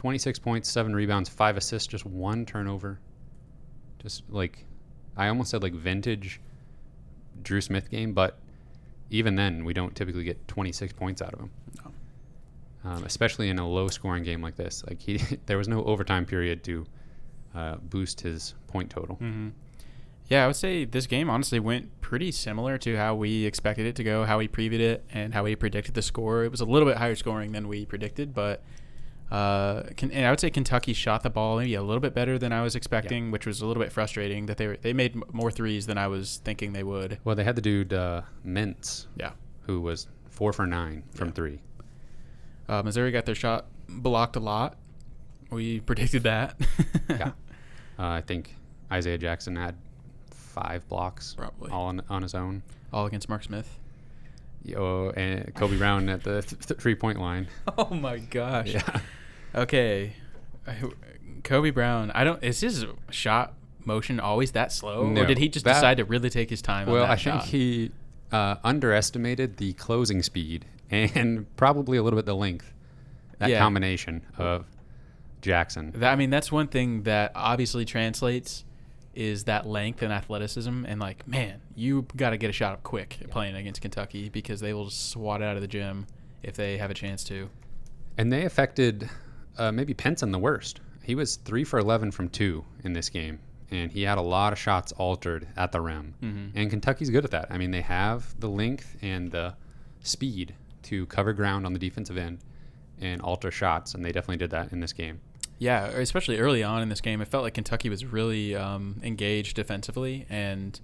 [0.04, 3.00] twenty-six points, seven rebounds, five assists, just one turnover.
[4.02, 4.66] Just like,
[5.16, 6.42] I almost said like vintage
[7.42, 8.38] Dru Smith game, but
[9.08, 11.50] even then, we don't typically get twenty-six points out of him.
[11.82, 12.90] No.
[12.90, 14.84] um, especially in a low-scoring game like this.
[14.86, 16.86] Like he, there was no overtime period to
[17.54, 19.16] uh, boost his point total.
[19.16, 19.48] hmm
[20.28, 23.96] Yeah, I would say this game honestly went pretty similar to how we expected it
[23.96, 26.44] to go, how we previewed it, and how we predicted the score.
[26.44, 28.62] It was a little bit higher scoring than we predicted, but
[29.30, 32.38] uh, can, and I would say Kentucky shot the ball maybe a little bit better
[32.38, 35.16] than I was expecting, which was a little bit frustrating that they were, they made
[35.32, 37.18] more threes than I was thinking they would.
[37.24, 39.32] Well, they had the dude uh, Mintz, Yeah.
[39.62, 41.34] who was four for nine from Yeah.
[41.34, 41.60] three.
[42.68, 44.76] Uh, Missouri got their shot blocked a lot.
[45.50, 46.56] We predicted that.
[47.08, 47.32] Yeah.
[47.96, 48.56] Uh, I think
[48.90, 49.76] Isaiah Jackson had
[50.32, 51.70] five blocks, Probably.
[51.70, 52.64] all on, on his own.
[52.92, 53.78] All against Mark Smith.
[54.64, 57.46] Yo, and Kobe Brown at the th- th- three-point line.
[57.79, 58.68] Oh my gosh.
[58.68, 59.00] Yeah.
[59.55, 60.14] Okay.
[61.42, 62.11] Kobe Brown.
[62.12, 62.42] I don't.
[62.42, 66.05] Is his shot motion always that slow, No, or did he just that- decide to
[66.05, 66.87] really take his time?
[66.87, 67.44] Well, on that I think shot?
[67.48, 67.90] he
[68.33, 72.72] uh, underestimated the closing speed and probably a little bit the length.
[73.38, 73.59] That Yeah.
[73.59, 74.64] combination of
[75.42, 75.92] Jackson.
[75.96, 78.64] That, I mean, that's one thing that obviously translates
[79.16, 80.85] is that length and athleticism.
[80.87, 84.61] And like, man, you got to get a shot up quick playing against Kentucky because
[84.61, 86.07] they will just swat it out of the gym
[86.42, 87.48] if they have a chance to.
[88.18, 89.09] And they affected
[89.59, 90.81] uh, maybe Pinson the worst.
[91.03, 93.38] He was three for 11 from two in this game,
[93.70, 96.14] and he had a lot of shots altered at the rim.
[96.22, 96.50] Mhm.
[96.55, 97.48] And Kentucky's good at that.
[97.50, 99.55] I mean, they have the length and the
[100.00, 102.38] speed to cover ground on the defensive end
[103.00, 105.20] and alter shots, and they definitely did that in this game.
[105.58, 109.56] Yeah, especially early on in this game, it felt like Kentucky was really um, engaged
[109.56, 110.78] defensively, and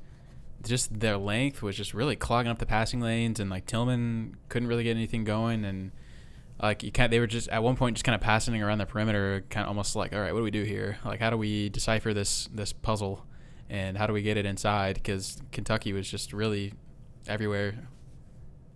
[0.64, 4.68] just their length was just really clogging up the passing lanes, and like Tilmon couldn't
[4.68, 5.90] really get anything going, and
[6.62, 7.10] like you can't.
[7.10, 9.68] They were just at one point just kind of passing around the perimeter, kind of
[9.68, 10.98] almost like, all right, what do we do here?
[11.04, 13.26] Like, how do we decipher this this puzzle,
[13.68, 14.94] and how do we get it inside?
[14.94, 16.74] Because Kentucky was just really
[17.26, 17.74] everywhere.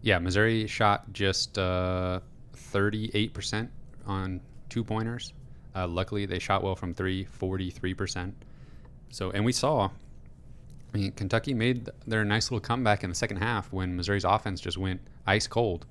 [0.02, 2.20] Yeah, Missouri shot just uh,
[2.54, 3.68] 38%
[4.06, 5.32] on two pointers.
[5.74, 8.32] Uh, luckily, they shot well from three, 43%.
[9.10, 13.38] So, and we saw, I mean, Kentucky made their nice little comeback in the second
[13.38, 15.86] half when Missouri's offense just went ice cold.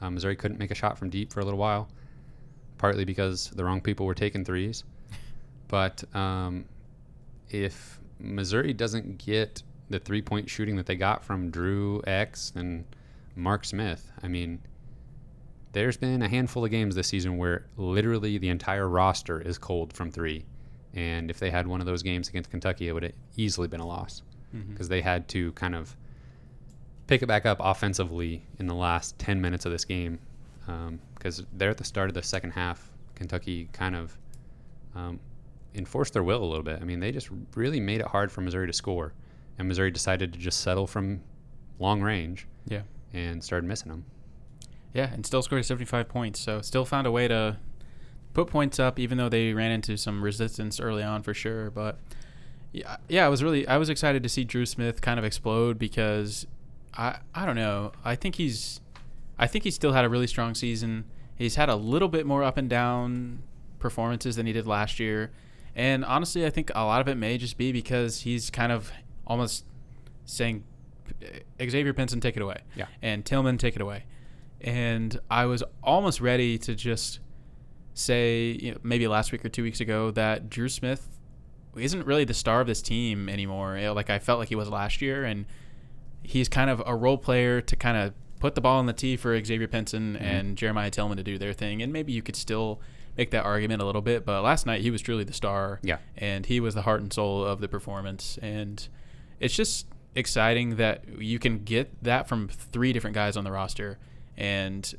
[0.00, 1.88] Uh, Missouri couldn't make a shot from deep for a little while,
[2.78, 4.84] partly because the wrong people were taking threes.
[5.68, 6.64] But um,
[7.50, 12.84] if Missouri doesn't get the three point shooting that they got from Dru X and
[13.36, 14.60] Mark Smith, I mean,
[15.72, 19.92] there's been a handful of games this season where literally the entire roster is cold
[19.92, 20.44] from three.
[20.94, 23.80] And if they had one of those games against Kentucky, it would have easily been
[23.80, 24.22] a loss
[24.70, 25.96] because they had to kind of
[27.06, 30.18] pick it back up offensively in the last 10 minutes of this game.
[31.14, 34.16] Because they're at the start of the second half, Kentucky kind of
[34.96, 35.20] um,
[35.74, 36.80] enforced their will a little bit.
[36.80, 39.12] I mean, they just really made it hard for Missouri to score.
[39.58, 41.20] And Missouri decided to just settle from
[41.78, 42.82] long range Yeah.
[43.12, 44.04] and started missing them.
[44.92, 46.40] Yeah, and still scored 75 points.
[46.40, 47.58] So still found a way to
[48.34, 51.70] put points up, even though they ran into some resistance early on for sure.
[51.70, 51.98] But
[52.72, 55.78] Yeah, yeah, I was really I was excited to see Dru Smith kind of explode
[55.78, 56.46] because
[56.96, 57.92] I I don't know.
[58.04, 58.80] I think he's
[59.38, 61.04] I think he still had a really strong season.
[61.36, 63.42] He's had a little bit more up and down
[63.78, 65.30] performances than he did last year.
[65.74, 68.92] And honestly, I think a lot of it may just be because he's kind of
[69.26, 69.64] almost
[70.26, 70.64] saying
[71.62, 72.58] Xavier Pinson take it away.
[72.76, 72.86] Yeah.
[73.00, 74.04] And Tilmon take it away.
[74.60, 77.20] And I was almost ready to just
[77.94, 81.06] say you know, maybe last week or two weeks ago that Dru Smith
[81.76, 83.76] isn't really the star of this team anymore.
[83.76, 85.46] You know, like I felt like he was last year, and
[86.22, 89.16] he's kind of a role player to kind of put the ball on the tee
[89.16, 90.24] for Xavier Pinson Mm-hmm.
[90.24, 92.80] and Jeremiah Tilmon to do their thing, and maybe you could still
[93.16, 94.24] make that argument a little bit.
[94.24, 95.98] But last night he was truly the star, Yeah.
[96.16, 98.86] and he was the heart and soul of the performance, and
[99.40, 103.98] it's just exciting that you can get that from three different guys on the roster,
[104.40, 104.92] and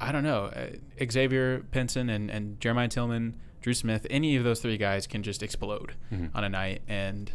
[0.00, 0.70] I don't know, uh,
[1.10, 5.42] Xavier Pinson and, and Jeremiah Tilmon, Dru Smith, any of those three guys can just
[5.42, 6.30] explode Mhm.
[6.34, 7.30] on a night, and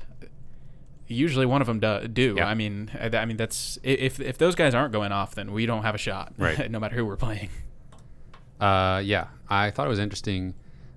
[1.08, 2.08] usually one of them do.
[2.10, 2.34] do.
[2.38, 2.48] Yeah.
[2.48, 5.66] I mean, I, I mean that's if if those guys aren't going off, then we
[5.66, 6.70] don't have a shot, Right.
[6.76, 7.50] no matter who we're playing.
[8.60, 10.56] Uh, yeah, I thought it was interesting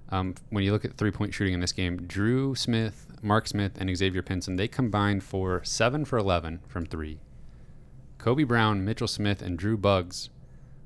[0.08, 1.98] um, when you look at three point shooting in this game.
[2.08, 7.20] Dru Smith, Mark Smith, and Xavier Pinson they combined for seven for eleven from three.
[8.20, 10.28] Kobe Brown, Mitchell Smith, and Drew Buggs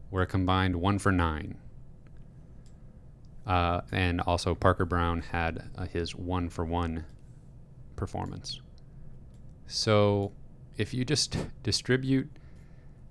[0.09, 1.59] were combined one for nine.
[3.45, 7.05] Uh, and also Parker Brown had uh, his one for one
[7.97, 8.61] performance.
[9.67, 10.31] So
[10.77, 12.31] if you just distribute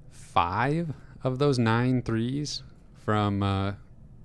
[0.09, 2.63] five of those nine threes
[2.95, 3.73] from uh,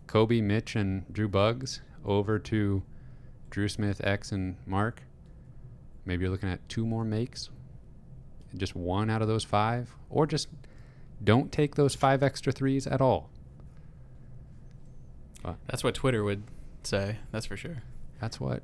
[0.07, 2.85] Kobe, Mitch, and Drew Buggs over to
[3.51, 5.03] Dru Smith, X, and Mark,
[6.05, 7.51] maybe you're looking at two more makes.
[8.57, 10.49] Just one out of those five, or just
[11.23, 13.31] don't take those five extra threes at all.
[15.67, 16.43] That's what Twitter would
[16.83, 17.17] say.
[17.31, 17.83] That's for sure.
[18.21, 18.63] That's what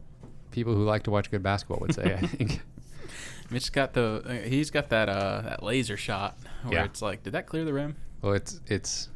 [0.51, 2.15] people who like to watch good basketball would say.
[2.21, 2.61] I think.
[3.51, 6.85] Mitch's got the uh, he's got that uh that laser shot where Yeah.
[6.85, 7.97] it's like, did that clear the rim?
[8.23, 9.09] Well, it's it's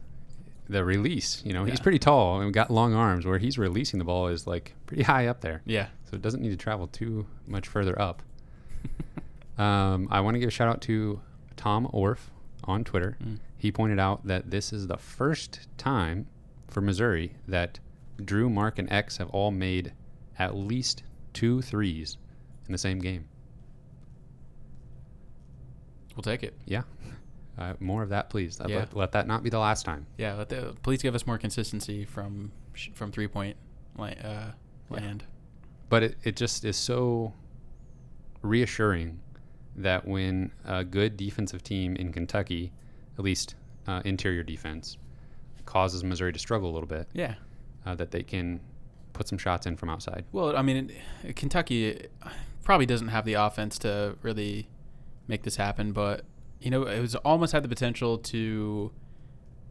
[0.69, 1.43] the release.
[1.45, 3.27] You know, he's pretty tall and got long arms.
[3.27, 5.63] Where he's releasing the ball is like pretty high up there.
[5.67, 5.89] Yeah.
[6.05, 8.23] so it doesn't need to travel too much further up.
[9.59, 11.21] um, I want to give a shout out to
[11.57, 12.31] Tom Orff
[12.65, 13.17] on Twitter.
[13.23, 13.39] Mm.
[13.57, 16.27] He pointed out that this is the first time
[16.69, 17.81] for Missouri that
[18.25, 19.93] Dru, Mark, and X have all made
[20.39, 21.03] at least
[21.33, 22.17] two threes
[22.67, 23.27] in the same game.
[26.17, 26.55] We'll take it.
[26.67, 26.83] Yeah.
[27.59, 28.57] Uh, more of that, please.
[28.69, 28.77] Yeah.
[28.79, 30.07] Let, let that not be the last time.
[30.17, 30.35] Yeah.
[30.35, 33.57] Let the, please give us more consistency from sh- from three point
[33.97, 34.53] li- uh, Yeah.
[34.89, 35.25] land.
[35.89, 37.33] but it, it just is so
[38.43, 39.19] reassuring
[39.83, 42.73] that when a good defensive team in Kentucky,
[43.19, 43.55] at least
[43.87, 44.97] uh, interior defense,
[45.67, 47.35] causes Missouri to struggle a little bit, Yeah.
[47.87, 48.61] uh, that they can
[49.13, 50.25] put some shots in from outside.
[50.33, 50.91] Well, I mean,
[51.25, 52.07] it- Kentucky
[52.65, 54.69] probably doesn't have the offense to really
[55.27, 56.25] make this happen, but
[56.61, 58.91] you know, it was almost had the potential to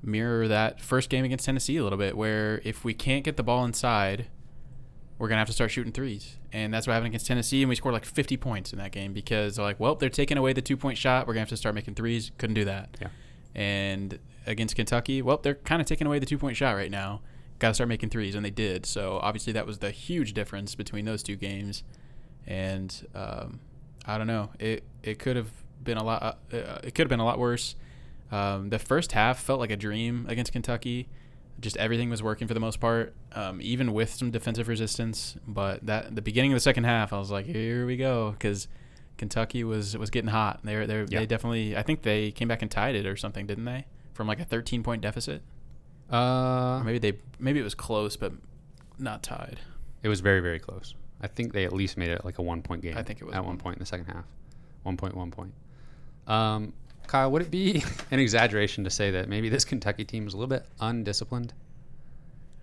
[0.02, 3.44] mirror that first game against Tennessee a little bit, where if we can't get the
[3.44, 4.28] ball inside,
[5.20, 7.76] we're gonna have to start shooting threes, and that's what happened against Tennessee, and we
[7.76, 10.62] scored like 50 points in that game because they're like, well, they're taking away the
[10.62, 12.32] two point shot, we're gonna have to start making threes.
[12.38, 12.96] Couldn't do that.
[13.02, 13.08] Yeah.
[13.56, 17.22] And against Kentucky, well, they're kind of taking away the two point shot right now.
[17.60, 18.86] Got to start making threes, and they did.
[18.86, 21.84] So obviously, that was the huge difference between those two games.
[22.46, 23.60] And um,
[24.06, 25.50] I don't know, it it could have
[25.84, 26.22] been a lot.
[26.54, 27.76] Uh, uh, it could have been a lot worse.
[28.32, 31.10] Um, the first half felt like a dream against Kentucky.
[31.60, 35.36] Just everything was working for the most part, um, even with some defensive resistance.
[35.48, 38.68] But that the beginning of the second half, I was like, here we go, because
[39.18, 40.60] Kentucky was was getting hot.
[40.64, 41.20] They they Yeah.
[41.22, 41.76] they definitely.
[41.76, 43.86] I think they came back and tied it or something, didn't they?
[44.14, 45.42] From like a 13 point deficit.
[46.12, 48.34] Uh, Or maybe they maybe it was close, but
[49.00, 49.60] not tied.
[50.04, 50.94] it was very, very close.
[51.22, 52.96] I think they at least made it like a one point game.
[52.96, 53.58] I think it was at one one.
[53.58, 54.26] point in the second half.
[54.84, 55.54] One point, one point.
[56.28, 56.74] Um,
[57.08, 60.38] Kyle, would it be an exaggeration to say that maybe this Kentucky team is a
[60.38, 61.54] little bit undisciplined?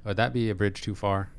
[0.05, 1.31] Would that be a bridge too far?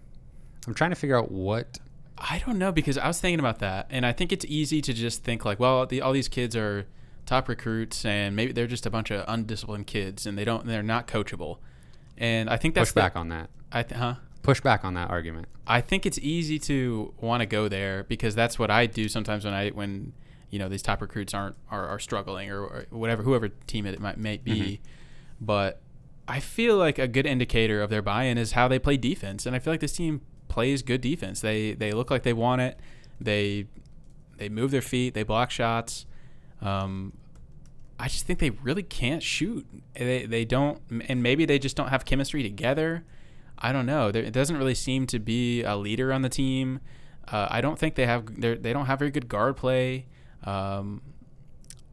[0.68, 1.80] I'm trying to figure out what.
[2.18, 4.94] I don't know because I was thinking about that, and I think it's easy to
[4.94, 6.88] just think like, well, the, all these kids are
[7.26, 10.82] top recruits, and maybe they're just a bunch of undisciplined kids, and they don't, they're
[10.82, 11.58] not coachable.
[12.18, 13.50] And I think that's push the- back on that.
[13.72, 14.16] I th- huh?
[14.42, 15.48] Push back on that argument.
[15.68, 19.44] I think it's easy to want to go there because that's what I do sometimes
[19.44, 20.14] when I when
[20.56, 24.00] you know these top recruits aren't are, are struggling or, or whatever whoever team it
[24.00, 24.80] might may be.
[25.42, 25.82] But
[26.30, 29.54] I feel like a good indicator of their buy-in is how they play defense, and
[29.54, 31.42] I feel like this team plays good defense.
[31.42, 32.80] They they look like they want it.
[33.20, 33.68] They
[34.38, 35.14] they move their feet.
[35.14, 36.06] They block shots.
[36.62, 37.12] Um,
[38.00, 39.68] I just think they really can't shoot.
[39.94, 40.80] They they don't,
[41.10, 43.04] and maybe they just don't have chemistry together.
[43.58, 44.10] I don't know.
[44.10, 46.80] There, it doesn't really seem to be a leader on the team.
[47.28, 50.06] Uh, I don't think they have they don't have very good guard play.
[50.46, 51.02] Um,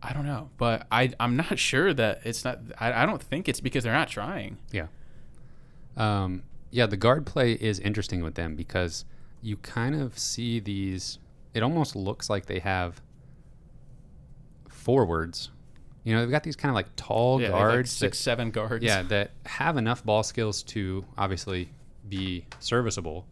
[0.03, 2.59] I don't know, but I I'm not sure that it's not.
[2.79, 4.59] I, I don't think it's because they're not trying.
[4.73, 4.87] Yeah.
[5.97, 9.05] Um, yeah, the guard play is interesting with them because
[9.43, 11.19] you kind of see these.
[11.55, 13.01] It almost looks like they have
[14.69, 15.51] forwards.
[16.05, 17.91] You know, they've got these kind of like tall Yeah, have, like guards.
[17.93, 18.85] six that, seven guards.
[18.85, 21.71] yeah, that have enough ball skills to obviously
[22.09, 23.27] be serviceable.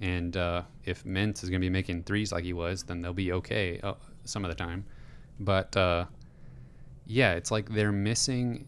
[0.00, 3.12] And uh, if Mintz is going to be making threes like he was, then they'll
[3.14, 3.94] be okay uh,
[4.26, 4.84] some of the time.
[5.40, 6.06] But uh,
[7.06, 8.66] yeah, it's like they're missing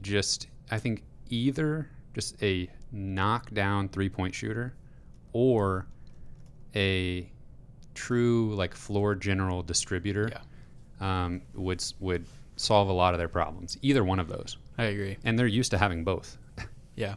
[0.00, 4.74] just, I think, either just a knockdown three point shooter
[5.32, 5.86] or
[6.74, 7.30] a
[7.94, 10.30] true like floor general distributor
[11.00, 11.24] Yeah.
[11.24, 12.24] um, would would
[12.56, 13.76] solve a lot of their problems.
[13.82, 15.16] Either one of those, I agree.
[15.24, 16.36] and they're used to having both.
[16.94, 17.14] Yeah.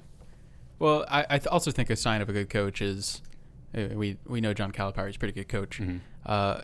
[0.79, 3.21] Well, I, I th- also think a sign of a good coach is
[3.77, 5.79] uh, we we know John Calipari is a pretty good coach.
[5.81, 5.99] Mhm.
[6.25, 6.61] Uh,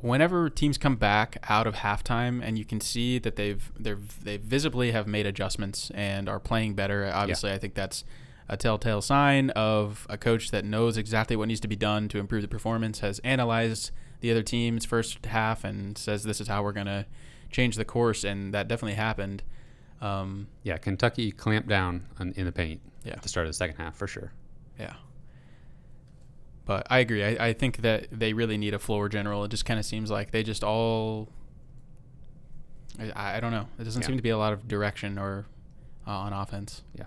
[0.00, 4.36] whenever teams come back out of halftime and you can see that they've they're they
[4.36, 7.10] visibly have made adjustments and are playing better.
[7.12, 8.04] Obviously, I think that's
[8.48, 12.18] a telltale sign of a coach that knows exactly what needs to be done to
[12.18, 13.00] improve the performance.
[13.00, 13.90] Has analyzed
[14.20, 17.06] the other team's first half and says this is how we're gonna
[17.50, 19.42] change the course, and that definitely happened.
[20.00, 23.12] Um, Yeah, Kentucky clamped down on, in the paint Yeah.
[23.14, 24.32] at the start of the second half for sure.
[24.78, 24.94] Yeah.
[26.66, 27.22] But I agree.
[27.24, 29.44] I, I think that they really need a floor general.
[29.44, 31.28] It just kind of seems like they just all.
[32.98, 33.66] I, I don't know.
[33.78, 34.06] It doesn't Yeah.
[34.08, 35.46] seem to be a lot of direction or
[36.06, 36.82] uh, on offense.
[36.98, 37.04] Yeah.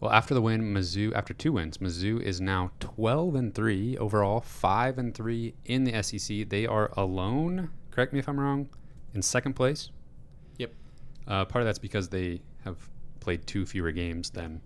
[0.00, 4.40] Well, after the win, Mizzou after two wins, Mizzou is now 12 and 3 overall,
[4.40, 6.48] 5 and 3 in the SEC.
[6.48, 8.68] They are alone, correct me if I'm wrong,
[9.14, 9.90] in second place.
[10.58, 10.72] Yep.
[11.28, 12.76] Uh, part of that's because they have
[13.20, 14.60] played two fewer games than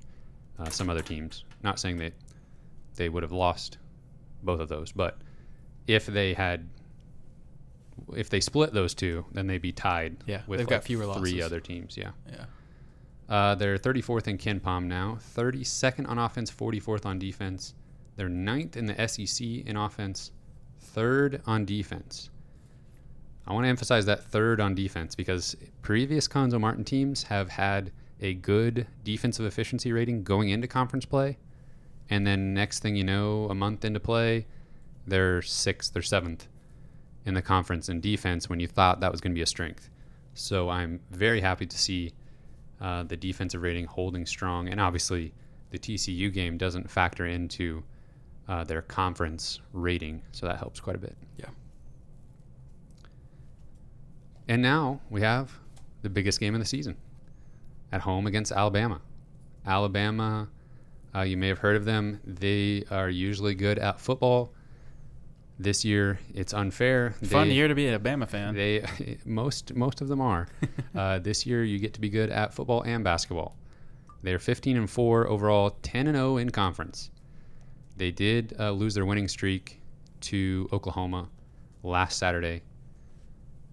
[0.59, 1.45] uh, some other teams.
[1.63, 2.15] Not saying that
[2.97, 3.79] they would have lost
[4.43, 5.19] both of those, but
[5.87, 6.69] if they had,
[8.15, 10.17] if they split those two, then they'd be tied.
[10.27, 11.45] Yeah, with they've got fewer three losses.
[11.45, 11.97] other teams.
[11.97, 12.11] Yeah.
[12.31, 12.45] Yeah.
[13.29, 17.75] Uh, they're 34th in KenPom now, 32nd on offense, 44th on defense.
[18.15, 20.31] They're ninth in the SEC in offense,
[20.79, 22.31] third on defense.
[23.47, 27.93] I want to emphasize that third on defense because previous Cuonzo Martin teams have had
[28.21, 31.39] a good defensive efficiency rating going into conference play.
[32.09, 34.47] And then next thing you know, a month into play,
[35.07, 36.47] they're sixth or seventh
[37.25, 39.91] in the conference in defense when you thought that was going to be a strength.
[40.35, 42.13] So I'm very happy to see
[42.81, 45.33] uh, the defensive rating holding strong, and obviously
[45.71, 47.83] the TCU game doesn't factor into
[48.49, 51.17] uh, their conference rating, so that helps quite a bit.
[51.39, 51.47] Yeah.
[54.49, 55.51] And now we have
[56.03, 56.97] the biggest game of the season
[57.91, 59.01] at home against Alabama.
[59.67, 60.49] Alabama,
[61.15, 62.21] uh, you may have heard of them.
[62.25, 64.53] They are usually good at football.
[65.59, 67.15] This year, it's unfair.
[67.25, 68.55] Fun They- year to be a Bama fan.
[68.55, 68.85] they
[69.25, 70.49] most most of them are.
[70.95, 73.57] uh, this year, you get to be good at football and basketball.
[74.23, 77.11] They're 15 and four overall, 10 and 0 in conference.
[77.97, 79.81] They did uh, lose their winning streak
[80.23, 81.29] to Oklahoma
[81.83, 82.63] last Saturday.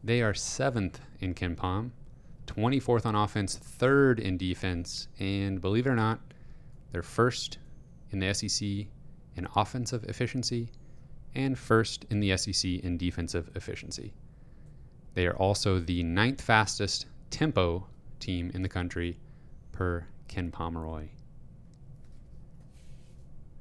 [0.04, 1.92] They are seventh in KenPom,
[2.48, 6.20] 24th on offense, third in defense, and believe it or not,
[6.94, 7.58] they're first
[8.12, 8.62] in the SEC
[9.36, 10.70] in offensive efficiency
[11.36, 14.14] and first in the SEC in defensive efficiency.
[15.16, 17.88] They are also the ninth fastest tempo
[18.20, 19.18] team in the country
[19.72, 21.08] per Ken Pomeroy.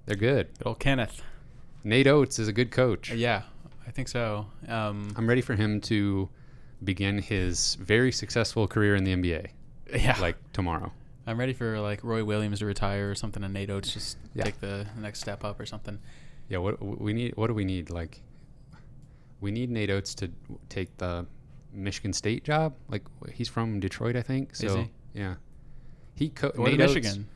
[0.05, 0.49] They're good.
[0.59, 1.23] Good old Kenneth.
[1.85, 3.11] Nate Oats is a good coach.
[3.11, 3.43] Uh, Yeah,
[3.87, 4.47] I think so.
[4.69, 6.29] Um, I'm ready for him to
[6.85, 9.47] begin his very successful career in the NBA,
[9.95, 10.93] yeah, like tomorrow.
[11.27, 14.45] I'm ready for like Roy Williams to retire or something, and Nate to just Yeah.
[14.45, 15.99] take the next step up or something.
[16.49, 17.37] Yeah, what we need?
[17.37, 17.91] What do we need?
[17.91, 18.21] Like,
[19.41, 20.31] we need Nate Oats to
[20.69, 21.27] take the
[21.73, 22.75] Michigan State job.
[22.89, 23.03] Like,
[23.33, 24.55] he's from Detroit, I think.
[24.57, 24.91] So he?
[25.21, 25.35] yeah,
[26.17, 27.29] he co- Or Nate Oats- Michigan.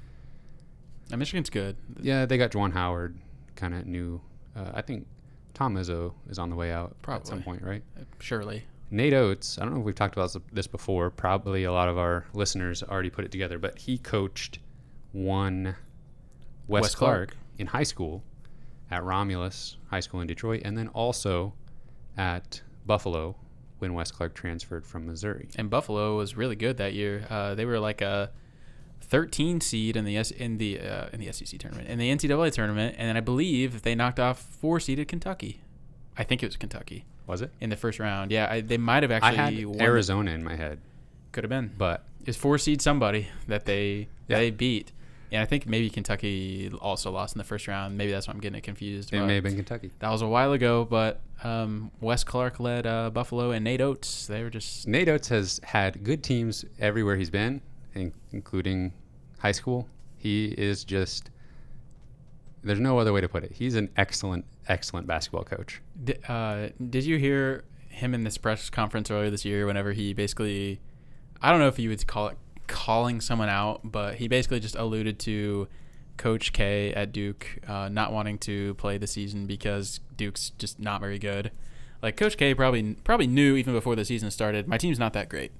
[1.13, 1.77] Uh, Michigan's good.
[2.01, 3.17] Yeah, they got Juwan Howard,
[3.55, 4.21] kind of new.
[4.57, 5.07] Uh, I think
[5.55, 7.83] Tom Izzo is on the way out at some point, right?
[7.99, 8.65] Uh, Surely.
[8.91, 11.11] Nate Oats, I don't know if we've talked about this before.
[11.11, 14.61] Probably a lot of our listeners already put it together, but he coached
[15.13, 15.75] one
[16.69, 17.37] Wes, Wes Clark, Clark.
[17.59, 18.23] in high school
[18.91, 21.53] at Romulus High School in Detroit, and then also
[22.17, 23.37] at Buffalo
[23.79, 25.49] when Wes Clark transferred from Missouri.
[25.57, 27.27] And Buffalo was really good that year.
[27.29, 28.31] Uh, they were like a
[29.03, 32.53] 13 seed in the S- in the uh, in the SEC tournament, in the NCAA
[32.53, 35.61] tournament, and then I believe they knocked off four seeded Kentucky.
[36.17, 37.51] I think it was Kentucky Was it?
[37.61, 38.31] in the first round.
[38.31, 39.39] Yeah, I, they might have actually.
[39.39, 39.81] I had won.
[39.81, 40.79] Arizona in my head,
[41.33, 41.73] Could have been.
[41.77, 44.39] but Is four seed somebody that they Yeah.
[44.39, 44.93] they beat.
[45.33, 47.99] And I think maybe Kentucky also lost in the first round.
[47.99, 49.13] Maybe that's why I'm getting it confused.
[49.13, 49.91] It may have been Kentucky.
[49.99, 54.29] That was a while ago, but um, Wes Clark led uh, Buffalo and Nate Oats.
[54.29, 57.61] They were just Nate Oats has had good teams everywhere he's been,
[57.97, 58.93] in- including
[59.41, 59.89] high school.
[60.17, 61.31] He is just.
[62.63, 63.53] There's no other way to put it.
[63.53, 65.81] He's an excellent, excellent basketball coach.
[66.03, 69.67] Di- uh, did you hear him in this press conference earlier this year?
[69.67, 70.81] Whenever he basically,
[71.41, 72.37] I don't know if you would call it
[72.67, 75.69] calling someone out, but he basically just alluded to
[76.17, 81.01] Coach K at Duke uh, not wanting to play the season because Duke's just not
[81.01, 81.53] very good.
[82.03, 85.29] Like Coach K probably probably knew even before the season started, my team's not that
[85.29, 85.53] great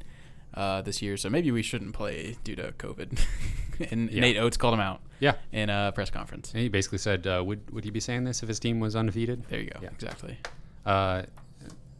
[0.55, 3.19] uh, this year, so maybe we shouldn't play due to COVID.
[3.91, 4.21] and Yeah.
[4.21, 5.35] Nate Oats called him out Yeah.
[5.53, 6.53] in a press conference.
[6.53, 8.95] And he basically said, uh, "Would would he be saying this if his team was
[8.97, 9.81] undefeated?" There you go.
[9.83, 9.91] Yeah.
[9.91, 10.39] Exactly.
[10.85, 11.23] Uh,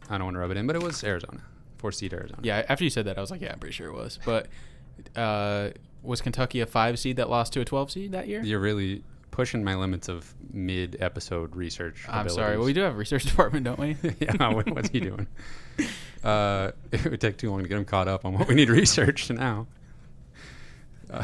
[0.09, 1.41] I don't want to rub it in, but it was Arizona,
[1.77, 2.39] four seed Arizona.
[2.43, 4.19] Yeah, after you said that, I was like, yeah, I'm pretty sure it was.
[4.25, 4.47] But
[5.15, 8.41] uh, was Kentucky a five seed that lost to a 12 seed that year?
[8.41, 12.05] You're really pushing my limits of mid-episode research.
[12.09, 12.57] I'm sorry.
[12.57, 13.97] Well, we do have a research department, don't we?
[14.19, 15.27] yeah, what, what's he doing?
[16.23, 18.69] Uh, it would take too long to get him caught up on what we need
[18.69, 19.67] research now.
[21.11, 21.23] Uh,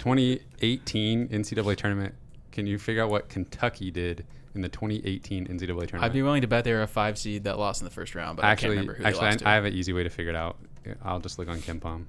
[0.00, 2.14] 2018 NCAA tournament.
[2.52, 4.24] Can you figure out what Kentucky did
[4.54, 6.02] in the 2018 NCAA tournament?
[6.02, 8.36] I'd be willing to bet they're a five seed that lost in the first round,
[8.36, 10.02] but actually, I can't remember who actually, they lost I, I have an easy way
[10.02, 10.56] to figure it out.
[11.04, 12.06] I'll just look on KenPom.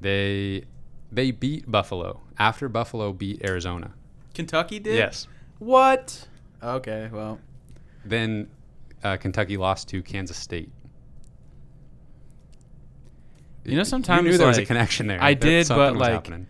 [0.00, 0.64] They
[1.12, 3.92] they beat Buffalo after Buffalo beat Arizona.
[4.34, 4.96] Kentucky did.
[4.96, 5.28] Yes.
[5.58, 6.26] What?
[6.62, 7.08] Okay.
[7.12, 7.38] Well,
[8.04, 8.48] Then
[9.04, 10.70] uh, Kentucky lost to Kansas State.
[13.64, 15.22] You know, sometimes, you knew there was a connection there.
[15.22, 16.48] I did, but, like, happening.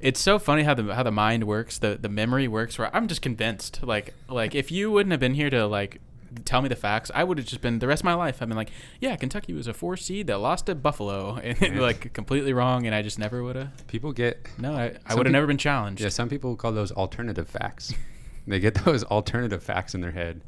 [0.00, 2.78] It's so funny how the how the mind works, the the memory works.
[2.78, 3.82] Where I'm just convinced.
[3.82, 6.00] Like like if you wouldn't have been here to like
[6.44, 8.42] tell me the facts, I would have just been the rest of my life.
[8.42, 8.70] I've been like,
[9.00, 11.80] yeah, Kentucky was a four seed that lost to Buffalo, and Yeah.
[11.80, 13.86] like completely wrong, and I just never would have.
[13.86, 16.02] people get No, I, I would have never been challenged.
[16.02, 16.10] yeah.
[16.10, 17.94] Some people call those alternative facts.
[18.46, 20.42] they get those alternative facts in their head,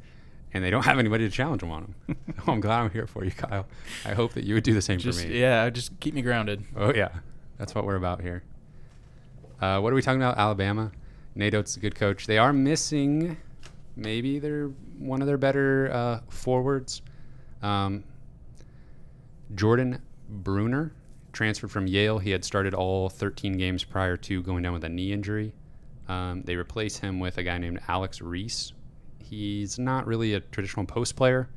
[0.53, 2.17] and they don't have anybody to challenge them on them.
[2.47, 3.67] oh, I'm glad I'm here for you, Kyle.
[4.05, 5.41] I hope that you would do the same just for me.
[5.41, 6.63] yeah, just keep me grounded.
[6.77, 7.09] Oh yeah,
[7.59, 8.43] that's what we're about here.
[9.61, 10.39] Uh, what are we talking about?
[10.39, 10.91] Alabama.
[11.35, 12.27] Nate Oats is a good coach.
[12.27, 13.37] They are missing,
[13.97, 17.03] maybe they're one of their better uh, forwards.
[17.63, 18.05] Um,
[19.55, 20.93] Jordan Bruner
[21.33, 22.19] transferred from Yale.
[22.19, 25.53] He had started all 13 games prior to going down with a knee injury.
[26.09, 28.73] Um, they replace him with a guy named Alex Reese.
[29.19, 31.49] He's not really a traditional post player.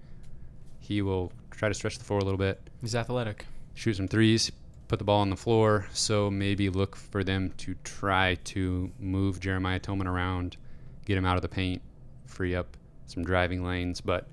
[0.80, 3.46] He will try to stretch the floor a little bit He's athletic.
[3.74, 4.52] shoot some threes,
[4.94, 5.88] put the ball on the floor.
[5.92, 10.56] So maybe look for them to try to move Jeremiah Tilmon around,
[11.06, 11.82] get him out of the paint,
[12.28, 12.78] free up
[13.08, 14.02] some driving lanes.
[14.02, 14.28] But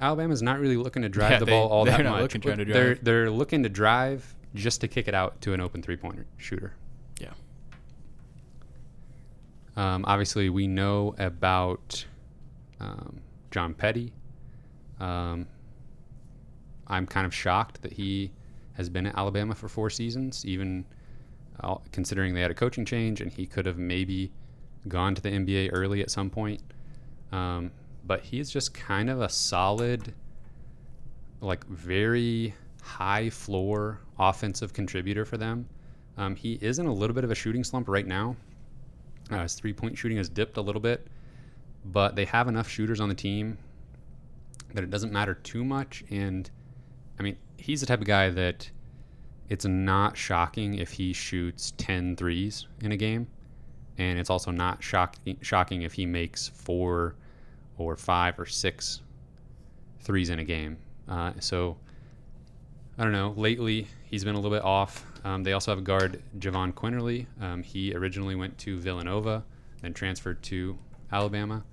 [0.00, 2.22] Alabama's not really looking to drive Yeah, the they- ball all that much.
[2.22, 5.60] looking trying to They're they're looking to drive just to kick it out to an
[5.60, 6.72] open three pointer shooter.
[7.20, 7.32] Yeah.
[9.76, 12.06] Um, obviously, we know about
[12.80, 14.14] um, John Petty.
[14.98, 15.46] Um,
[16.86, 18.32] I'm kind of shocked that he
[18.80, 20.86] has been at Alabama for four seasons, even
[21.62, 24.32] uh, considering they had a coaching change and he could have maybe
[24.88, 26.62] gone to the NBA early at some point.
[27.30, 27.70] Um,
[28.06, 30.14] but he is just kind of a solid,
[31.42, 35.68] like very high floor offensive contributor for them.
[36.16, 38.34] Um, he is in a little bit of a shooting slump right now.
[39.30, 41.06] Uh, his three point shooting has dipped a little bit,
[41.84, 43.58] but they have enough shooters on the team
[44.72, 46.02] that it doesn't matter too much.
[46.10, 46.50] And
[47.18, 48.70] I mean, he's the type of guy that
[49.48, 53.26] it's not shocking if he shoots 10 threes in a game.
[53.98, 57.16] And it's also not shocking, shocking if he makes four
[57.76, 59.02] or five or six
[60.00, 60.78] threes in a game.
[61.08, 61.76] Uh, so
[62.96, 63.34] I don't know.
[63.36, 65.04] Lately, he's been a little bit off.
[65.24, 67.26] Um, they also have a guard, Jahvon Quinerly.
[67.40, 69.44] Um, he originally went to Villanova,
[69.82, 70.78] then transferred to
[71.12, 71.64] Alabama.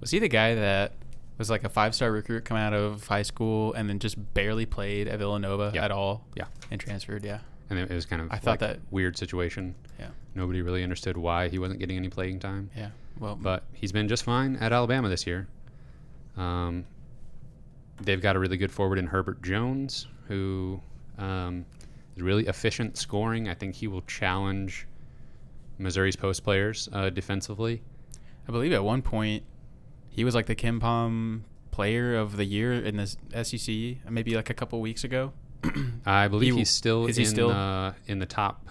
[0.00, 0.92] Was he the guy that
[1.40, 4.66] was like a five star recruit coming out of high school and then just barely
[4.66, 5.84] played at Villanova Yeah.
[5.84, 6.24] at all?
[6.36, 6.44] Yeah.
[6.70, 7.38] And transferred, yeah.
[7.70, 9.74] And it was kind of I thought that- weird situation.
[9.98, 10.08] Yeah.
[10.34, 12.70] Nobody really understood why he wasn't getting any playing time.
[12.76, 12.90] Yeah.
[13.18, 15.48] Well, But he's been just fine at Alabama this year.
[16.36, 16.84] Um,
[18.02, 20.80] they've got a really good forward in Herbert Jones, who
[21.18, 21.64] um,
[22.16, 23.48] is really efficient scoring.
[23.48, 24.86] I think he will challenge
[25.78, 27.82] Missouri's post players uh, defensively.
[28.48, 29.42] I believe at one point
[30.10, 33.06] he was like the KenPom player of the year in the
[33.44, 35.32] SEC, maybe like a couple weeks ago.
[36.06, 38.66] I believe He- he's still is in he still- the in the top.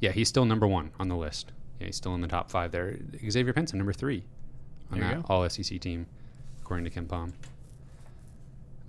[0.00, 1.52] Yeah, he's still number one on the list.
[1.80, 2.96] Yeah, he's still in the top five there.
[3.28, 4.24] Xavier Pinson, number three
[4.92, 5.24] on There that.
[5.28, 6.06] All SEC team,
[6.62, 7.32] according to KenPom.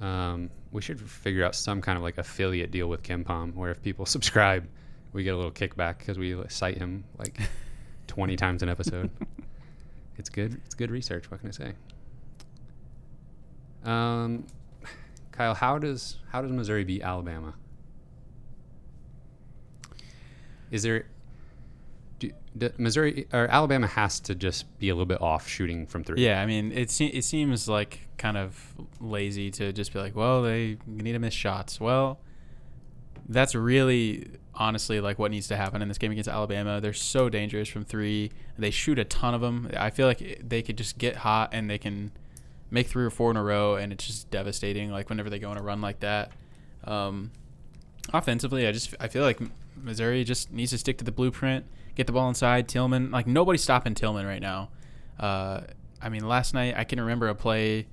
[0.01, 3.81] Um, we should figure out some kind of like affiliate deal with KenPom, where if
[3.81, 4.67] people subscribe,
[5.13, 7.37] we get a little kickback because we cite him like
[8.07, 9.09] 20 times an episode.
[10.19, 10.61] It's good.
[10.65, 11.31] It's good research.
[11.31, 11.73] What can I say?
[13.83, 14.45] Um,
[15.31, 17.55] Kyle, how does how does Missouri beat Alabama?
[20.69, 21.05] Is there
[22.19, 26.03] do, do Missouri or Alabama has to just be a little bit off shooting from
[26.03, 26.23] three?
[26.23, 30.15] Yeah, I mean, it se- it seems like kind of lazy to just be like,
[30.15, 31.79] well, they need to miss shots.
[31.79, 32.19] Well,
[33.29, 34.27] that's really
[34.59, 36.81] honestly like what needs to happen in this game against Alabama.
[36.81, 38.31] They're so dangerous from three.
[38.57, 39.71] They shoot a ton of them.
[39.75, 42.11] I feel like they could just get hot and they can
[42.69, 44.91] make three or four in a row, and it's just devastating.
[44.91, 46.31] Like whenever they go on a run like that.
[46.83, 47.31] Um,
[48.13, 49.39] offensively, I just I feel like
[49.75, 52.67] Missouri just needs to stick to the blueprint, get the ball inside.
[52.67, 54.69] Tilmon, like nobody's stopping Tilmon right now.
[55.19, 55.61] Uh,
[56.01, 57.87] I mean, last night I can remember a play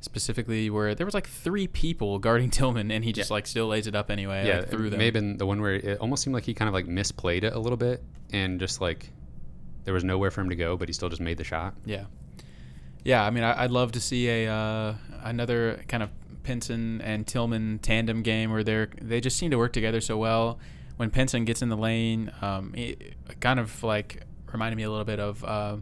[0.00, 3.34] specifically where there was like three people guarding Tilmon, and he just Yeah.
[3.34, 4.46] like still lays it up anyway.
[4.46, 4.60] yeah.
[4.60, 4.98] like, through them.
[4.98, 7.42] may have been the one where it almost seemed like he kind of like misplayed
[7.44, 9.10] it a little bit and just like
[9.84, 11.74] there was nowhere for him to go, but he still just made the shot.
[11.86, 12.04] Yeah,
[13.04, 13.24] yeah.
[13.24, 16.10] I mean, I, I'd love to see a uh, another kind of
[16.42, 20.58] Pinson and Tilmon tandem game where they're they just seem to work together so well.
[20.96, 24.22] When Pinson gets in the lane, um, it kind of like
[24.52, 25.44] reminded me a little bit of.
[25.44, 25.76] Uh,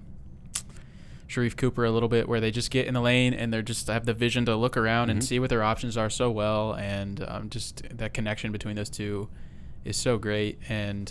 [1.28, 3.88] Sharife Cooper a little bit, where they just get in the lane and they're just
[3.88, 5.24] have the vision to look around and Mhm.
[5.24, 9.28] see what their options are so well, and um, just that connection between those two
[9.84, 10.58] is so great.
[10.68, 11.10] And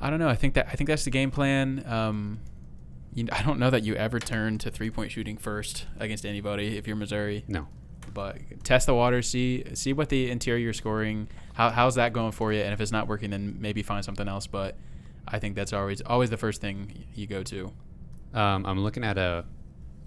[0.00, 1.84] I don't know, I think that I think that's the game plan.
[1.86, 2.40] Um,
[3.14, 6.76] you, I don't know that you ever turn to three point shooting first against anybody
[6.76, 7.68] if you're Missouri, No.
[8.12, 12.52] but test the water, see see what the interior scoring, how, how's that going for
[12.52, 14.46] you, and if it's not working, then maybe find something else.
[14.46, 14.76] But
[15.28, 17.72] I think that's always always the first thing you go to.
[18.34, 19.44] Um, I'm looking at a,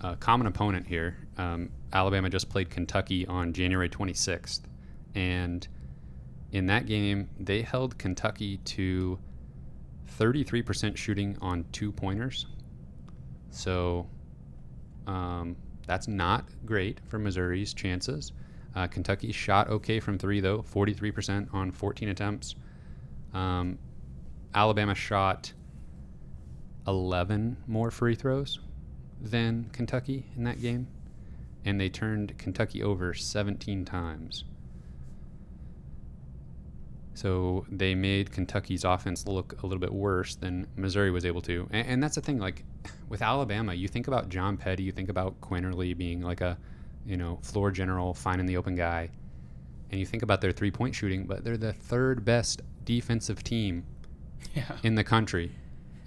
[0.01, 1.17] a common opponent here.
[1.37, 4.61] Um, Alabama just played Kentucky on January 26th,
[5.13, 5.67] and
[6.51, 9.19] in that game, they held Kentucky to
[10.19, 12.45] 33% shooting on two pointers.
[13.49, 14.07] So
[15.07, 15.55] um,
[15.85, 18.31] that's not great for Missouri's chances.
[18.75, 22.55] Uh, Kentucky shot okay from three, though, 43% on 14 attempts.
[23.33, 23.77] Um,
[24.53, 25.53] Alabama shot
[26.87, 28.59] 11 more free throws
[29.21, 30.87] than Kentucky in that game,
[31.63, 34.43] and they turned Kentucky over 17 times.
[37.13, 41.67] So they made Kentucky's offense look a little bit worse than Missouri was able to.
[41.71, 42.63] And, and that's the thing, like
[43.09, 46.57] with Alabama, you think about John Petty, you think about Quinerly being like a,
[47.05, 49.09] you know, floor general, finding the open guy,
[49.91, 53.85] and you think about their three point shooting, but they're the third best defensive team
[54.53, 54.77] Yeah.
[54.83, 55.51] in the country,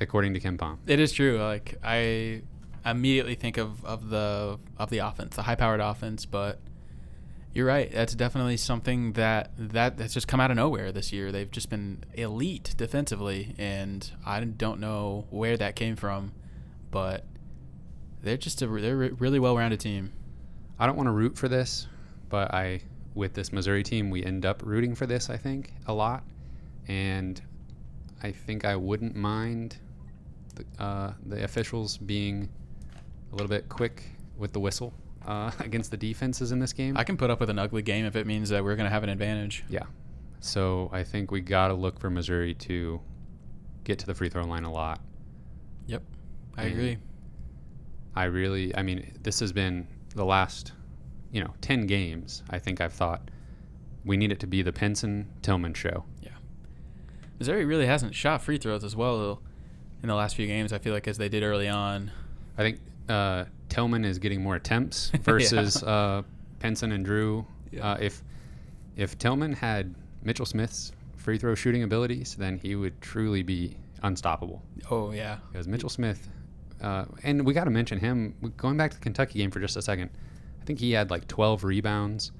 [0.01, 0.78] according to KenPom.
[0.86, 1.38] It is true.
[1.38, 2.42] Like I
[2.84, 6.59] immediately think of, of the of the offense, the high powered offense, but
[7.53, 7.90] you're right.
[7.90, 11.32] That's definitely something that that that's just come out of nowhere this year.
[11.32, 16.32] They've just been elite defensively, and I don't know where that came from,
[16.90, 17.24] but
[18.22, 20.12] they're just a they're a really well rounded team.
[20.78, 21.88] I don't want to root for this,
[22.28, 22.82] but I,
[23.14, 25.28] with this Missouri team, we end up rooting for this.
[25.28, 26.22] I think a lot,
[26.86, 27.40] and
[28.22, 29.78] I think I wouldn't mind
[30.59, 32.48] the, uh, the officials being
[33.32, 34.04] a little bit quick
[34.36, 34.92] with the whistle
[35.26, 36.96] uh, against the defenses in this game.
[36.96, 38.92] I can put up with an ugly game if it means that we're going to
[38.92, 39.64] have an advantage.
[39.68, 39.84] yeah,
[40.40, 43.00] so I think we got to look for Missouri to
[43.84, 45.00] get to the free throw line a lot.
[45.86, 46.02] Yep,
[46.56, 46.98] I And agree.
[48.14, 50.72] I really, I mean, this has been the last,
[51.32, 52.42] you know, 10 games.
[52.50, 53.30] I think I've thought
[54.04, 56.04] we need it to be the Pinson Tilmon show.
[56.22, 56.30] Yeah.
[57.38, 59.40] Missouri really hasn't shot free throws as well
[60.03, 60.72] in the last few games.
[60.72, 62.11] I feel like as they did early on.
[62.57, 66.22] I think uh, Tilmon is getting more attempts versus uh,
[66.61, 67.46] Pinson and Dru.
[67.70, 67.92] Yeah.
[67.92, 68.22] Uh, if
[68.96, 74.62] if Tilmon had Mitchell Smith's free throw shooting abilities, then he would truly be unstoppable.
[74.90, 76.28] Oh yeah, Because Mitchell Smith,
[76.82, 78.34] uh, and we got to mention him.
[78.57, 80.11] Going back to the Kentucky game for just a second,
[80.61, 82.32] I think he had like 12 rebounds,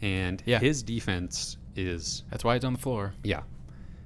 [0.00, 0.58] and Yeah.
[0.58, 3.14] his defense is that's why he's on the floor.
[3.22, 3.42] yeah,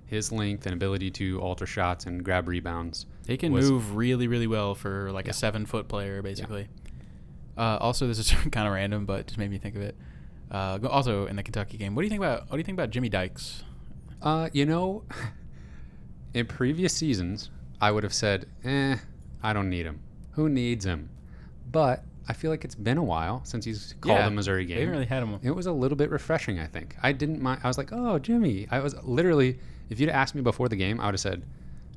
[0.06, 3.06] his length and ability to alter shots and grab rebounds.
[3.26, 5.30] He can was- move really, really well for like Yeah.
[5.32, 6.68] a seven foot player, basically.
[7.58, 9.96] Uh, also, this is kind of random, but just made me think of it.
[10.50, 12.76] Uh, also, in the Kentucky game, what do you think about what do you think
[12.78, 13.64] about Jimmy Dykes?
[14.22, 15.02] Uh, you know,
[16.34, 17.50] in previous seasons,
[17.80, 18.96] I would have said, eh,
[19.42, 20.00] I don't need him.
[20.32, 21.10] Who needs him?
[21.70, 24.78] But I feel like it's been a while since he's called Yeah, a Missouri game.
[24.78, 25.38] haven't really had him.
[25.42, 26.96] It was a little bit refreshing, I think.
[27.02, 27.60] I didn't mind.
[27.64, 28.66] I was like, oh, Jimmy.
[28.70, 29.58] I was literally,
[29.90, 31.42] if you'd asked me before the game, I would have said,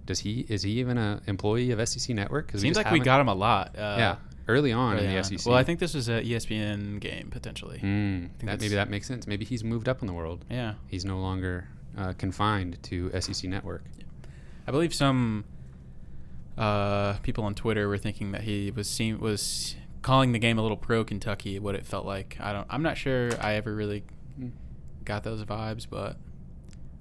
[0.06, 2.48] does he, is he even an employee of SEC Network?
[2.48, 3.76] Because Seems like we got him a lot.
[3.78, 4.16] Uh, yeah,
[4.48, 5.24] early on early in the on.
[5.24, 5.46] SEC.
[5.46, 7.80] Well, I think this was a ESPN game potentially.
[7.80, 9.28] Mm, that, maybe that makes sense.
[9.28, 10.46] Maybe he's moved up in the world.
[10.50, 11.68] Yeah, He's no longer
[11.98, 13.84] uh, confined to SEC Network.
[14.68, 15.46] I believe some
[16.58, 20.62] uh, people on Twitter were thinking that he was seen was calling the game a
[20.62, 21.60] little pro Kentucky.
[21.60, 22.38] What it felt like.
[22.40, 22.68] I don't.
[22.70, 23.30] I'm not sure.
[23.40, 24.04] I ever really
[24.40, 24.52] Mm.
[25.04, 26.16] got those vibes, but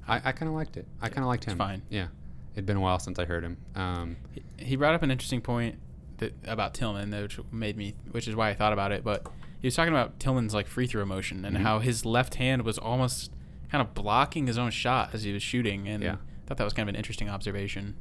[0.09, 0.87] I, I kind of liked it.
[1.01, 1.53] I kind of liked him.
[1.53, 1.83] it's fine.
[1.91, 2.09] Yeah,
[2.55, 3.57] it'd been a while since I heard him.
[3.75, 5.79] Um, he, he brought up an interesting point
[6.19, 9.05] that about Tilmon, which made me, which is why I thought about it.
[9.05, 9.27] But
[9.61, 11.61] he was talking about Tilmon's like free throw motion and Mhm.
[11.61, 13.31] how his left hand was almost
[13.71, 16.13] kind of blocking his own shot as he was shooting, and Yeah.
[16.15, 17.95] I thought that was kind of an interesting observation.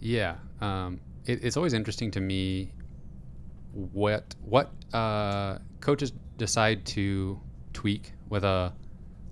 [0.00, 2.72] Yeah, um, it, it's always interesting to me
[3.72, 7.40] what what uh, coaches decide to
[7.72, 8.72] tweak with a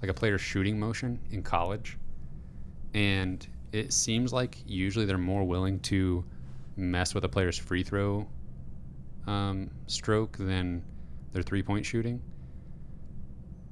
[0.01, 1.97] like a player's shooting motion in college,
[2.95, 6.25] and it seems like usually they're more willing to
[6.77, 8.27] mess with a player's free throw
[9.27, 10.83] um, stroke than
[11.33, 12.21] their three point shooting,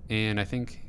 [0.09, 0.81] and I think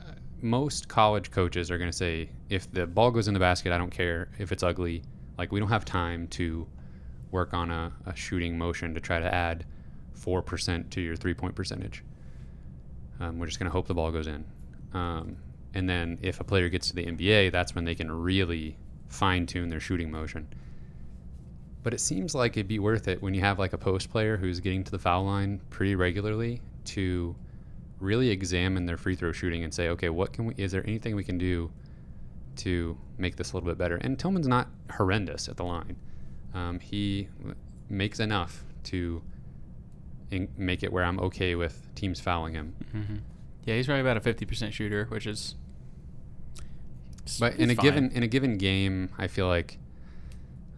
[0.00, 3.72] uh, most college coaches are going to say if the ball goes in the basket,
[3.72, 5.02] I don't care if it's ugly.
[5.38, 6.66] Like we don't have time to
[7.30, 9.64] work on a, a shooting motion to try to add
[10.14, 12.02] four percent to your three point percentage.
[13.20, 14.44] Um, we're just going to hope the ball goes in.
[14.94, 15.36] Um,
[15.74, 18.76] and then if a player gets to the NBA, that's when they can really
[19.08, 20.48] fine tune their shooting motion.
[21.82, 24.36] But it seems like it'd be worth it when you have like a post player
[24.36, 27.34] who's getting to the foul line pretty regularly to
[28.00, 30.54] really examine their free throw shooting and say, okay, what can we?
[30.56, 31.70] Is there anything we can do
[32.56, 33.96] to make this a little bit better?
[33.96, 35.96] And Tilmon's not horrendous at the line.
[36.54, 37.28] Um, he
[37.88, 39.22] makes enough to
[40.30, 42.74] in- make it where I'm okay with teams fouling him.
[42.94, 43.16] Mm-hmm.
[43.64, 45.54] Yeah, he's probably about a fifty percent shooter, which is.
[47.38, 49.78] But in a it's given in a given game, I feel like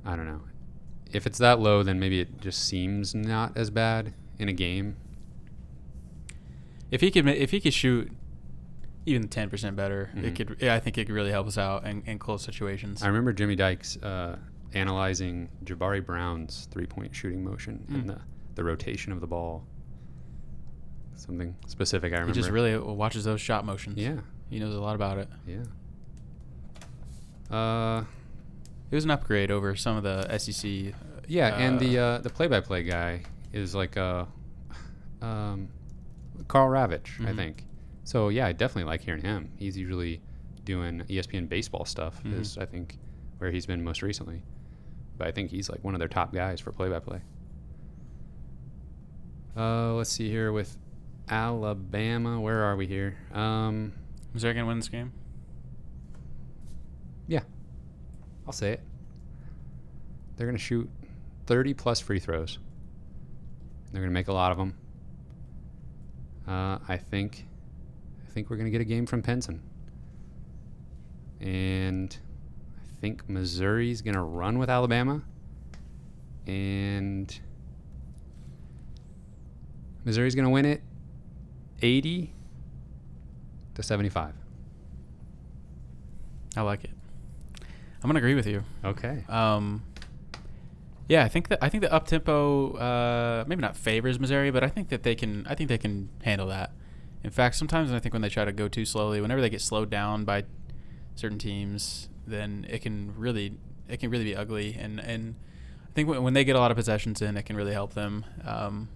[0.05, 0.41] I don't know.
[1.13, 4.97] If it's that low, then maybe it just seems not as bad in a game.
[6.91, 8.11] if he could, if he could shoot
[9.07, 10.25] even ten percent better, Mhm.
[10.25, 10.65] it could.
[10.65, 13.03] I think it could really help us out in, in close situations.
[13.03, 14.37] I remember Jimmy Dykes uh,
[14.75, 17.95] analyzing Jabari Brown's three point shooting motion Mm.
[17.95, 18.21] and the,
[18.57, 19.65] the rotation of the ball.
[21.21, 22.33] Something specific I remember.
[22.35, 23.99] he just really watches those shot motions.
[23.99, 24.17] Yeah,
[24.49, 25.29] he knows a lot about it.
[25.47, 25.63] yeah.
[27.55, 28.05] Uh,
[28.91, 30.95] It was an upgrade over some of the SEC.
[31.29, 34.25] yeah, and the uh, uh, the play by play guy is like uh,
[35.21, 35.69] um,
[36.49, 37.37] Karl Ravech, I Mhm.
[37.37, 37.65] think.
[38.05, 39.51] So yeah, I definitely like hearing him.
[39.59, 40.21] He's usually
[40.65, 42.23] doing ESPN baseball stuff.
[42.25, 42.41] Mhm.
[42.41, 42.99] Is I think
[43.39, 44.43] where he's been most recently.
[45.19, 47.21] But I think he's like one of their top guys for play by play.
[49.57, 50.77] Uh, let's see here with
[51.31, 52.41] Alabama.
[52.41, 53.17] Where are we here?
[53.33, 53.93] Um,
[54.35, 55.13] Missouri gonna win this game?
[57.31, 57.43] yeah,
[58.45, 58.81] I'll say it.
[60.37, 60.91] They're gonna shoot
[61.47, 62.59] 30 plus free throws.
[63.93, 64.75] They're gonna make a lot of them.
[66.49, 67.47] Uh, I think,
[68.27, 69.63] I think we're gonna get a game from Pinson,
[71.41, 72.17] and
[72.83, 75.23] I think Missouri's gonna run with Alabama,
[76.49, 77.33] and
[80.05, 80.83] Missouri's gonna win it,
[81.83, 82.33] 80
[83.75, 84.35] to 75.
[86.57, 86.91] I like it.
[88.03, 88.65] I'm gonna agree with you.
[88.85, 89.25] Okay.
[89.29, 89.83] Um,
[91.09, 94.65] yeah, I think that I think the up tempo uh, maybe not favors Missouri, but
[94.65, 95.47] I think that they can.
[95.49, 96.73] I think they can handle that.
[97.23, 99.61] In fact, sometimes I think when they try to go too slowly, whenever they get
[99.61, 100.45] slowed down by
[101.17, 103.55] certain teams, then it can really
[103.89, 104.77] it can really be ugly.
[104.79, 105.35] And and
[105.85, 107.95] I think when, when they get a lot of possessions in, it can really help
[107.95, 108.25] them.
[108.45, 108.89] Um,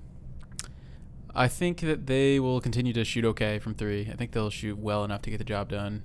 [1.35, 4.09] I think that they will continue to shoot okay from three.
[4.11, 6.03] I think they'll shoot well enough to get the job done,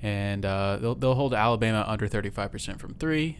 [0.00, 3.38] and uh, they'll they'll hold Alabama under thirty five percent from three,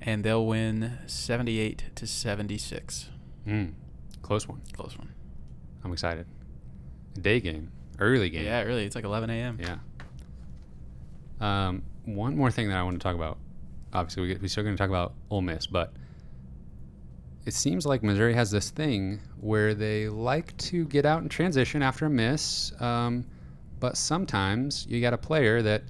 [0.00, 3.10] and they'll win seventy eight to seventy six.
[3.46, 3.74] Mm,
[4.22, 4.62] close one.
[4.72, 5.12] Close one.
[5.84, 6.26] I'm excited.
[7.20, 8.44] Day game, early game.
[8.46, 9.58] Yeah, really, it's like eleven a.m.
[9.60, 9.76] Yeah.
[11.40, 13.38] Um, one more thing that I want to talk about.
[13.92, 15.92] Obviously, we, we're still going to talk about Ole Miss, but
[17.46, 21.82] it seems like Missouri has this thing where they like to get out and transition
[21.82, 23.24] after a miss, um,
[23.80, 25.82] but sometimes you got a player that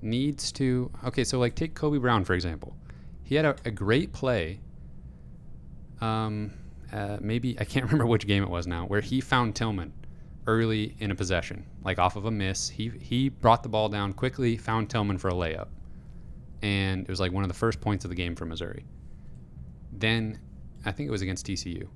[0.00, 0.90] needs to.
[1.04, 2.76] Okay, so like take Kobe Brown for example.
[3.22, 4.60] He had a, a great play.
[6.00, 6.52] Um,
[6.92, 9.90] uh, maybe I can't remember which game it was now, where he found Tilmon
[10.46, 12.68] early in a possession, like off of a miss.
[12.68, 15.68] He he brought the ball down quickly, found Tilmon for a layup,
[16.62, 18.84] and it was like one of the first points of the game for Missouri.
[19.92, 20.40] Then,
[20.84, 21.88] I think it was against TCU.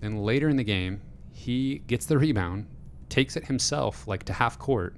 [0.00, 1.00] Then later in the game,
[1.32, 2.66] he gets the rebound,
[3.08, 4.94] takes it himself like to half court,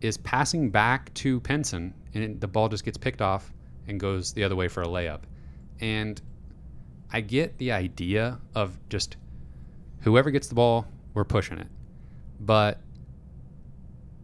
[0.00, 3.52] is passing back to Pinson, and the ball just gets picked off
[3.86, 5.20] and goes the other way for a layup.
[5.80, 6.20] And
[7.12, 9.16] I get the idea of just
[10.00, 11.68] whoever gets the ball, we're pushing it.
[12.40, 12.80] But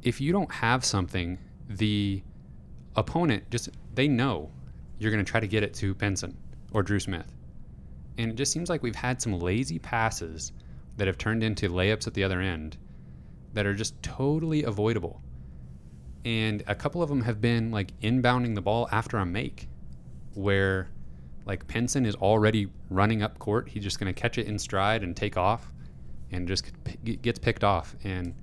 [0.02, 2.22] if you don't have something, the
[2.96, 4.50] opponent just they know
[4.98, 6.36] you're going to try to get it to Pinson
[6.72, 7.30] or Dru Smith.
[8.20, 10.52] And it just seems like we've had some lazy passes
[10.98, 12.76] that have turned into layups at the other end
[13.54, 15.22] that are just totally avoidable.
[16.26, 19.68] And a couple of them have been like inbounding the ball after a make,
[20.34, 20.90] where
[21.46, 23.70] like Pinson is already running up court.
[23.70, 25.72] He's just going to catch it in stride and take off
[26.30, 26.70] and just
[27.22, 27.96] gets picked off.
[28.04, 28.34] And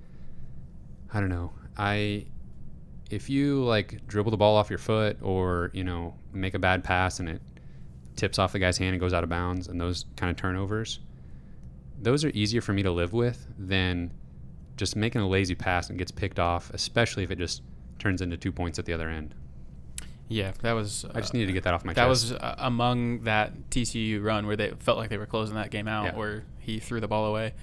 [1.12, 1.52] I don't know.
[1.76, 2.26] I
[3.10, 6.82] if you like dribble the ball off your foot or you know make a bad
[6.84, 7.42] pass and it
[8.18, 11.00] tips off the guy's hand and goes out of bounds and those kind of turnovers,
[12.00, 14.10] those are easier for me to live with than
[14.76, 17.62] just making a lazy pass and gets picked off, especially if it just
[17.98, 19.34] turns into two points at the other end.
[20.28, 21.06] Yeah, that was.
[21.14, 21.96] I just needed to get that off my chest.
[21.96, 22.32] that chest.
[22.34, 25.88] was uh, among that TCU run where they felt like they were closing that game
[25.88, 26.16] out, Yeah.
[26.16, 27.54] where he threw the ball away.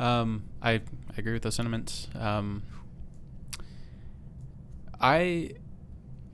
[0.00, 0.80] Um, I, I
[1.16, 2.08] agree with those sentiments.
[2.18, 2.64] Um,
[5.00, 5.52] I-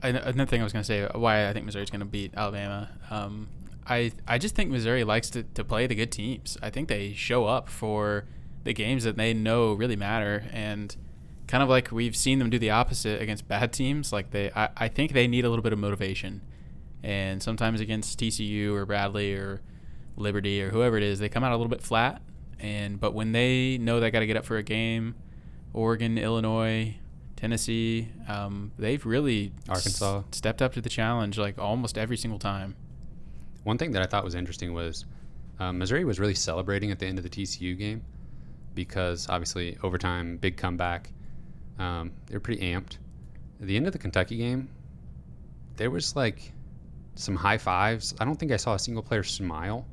[0.03, 2.91] another thing I was going to say why I think Missouri's going to beat Alabama.
[3.11, 3.49] Um,
[3.87, 6.59] I I just think Missouri likes to, to play the good teams.
[6.63, 8.27] I think they show up for
[8.65, 10.95] the games that they know really matter, and
[11.47, 14.13] kind of like we've seen them do the opposite against bad teams.
[14.13, 16.43] Like they, I, I think they need a little bit of motivation,
[17.03, 19.63] and sometimes against TCU or Bradley or
[20.17, 22.21] Liberty or whoever it is, they come out a little bit flat.
[22.61, 25.15] And but when they know they got to get up for a game,
[25.73, 26.97] Oregon, Illinois,
[27.39, 32.75] Tennessee, um, they've really s- stepped up to the challenge like almost every single time.
[33.63, 35.05] One thing that I thought was interesting was
[35.61, 38.03] um, Missouri was really celebrating at the end of the TCU game
[38.75, 41.13] because obviously overtime, big comeback.
[41.79, 42.97] Um, they were pretty amped.
[43.61, 44.69] At the end of the Kentucky game,
[45.77, 46.53] there was like
[47.15, 48.15] some high fives.
[48.19, 49.87] I don't think I saw a single player smile.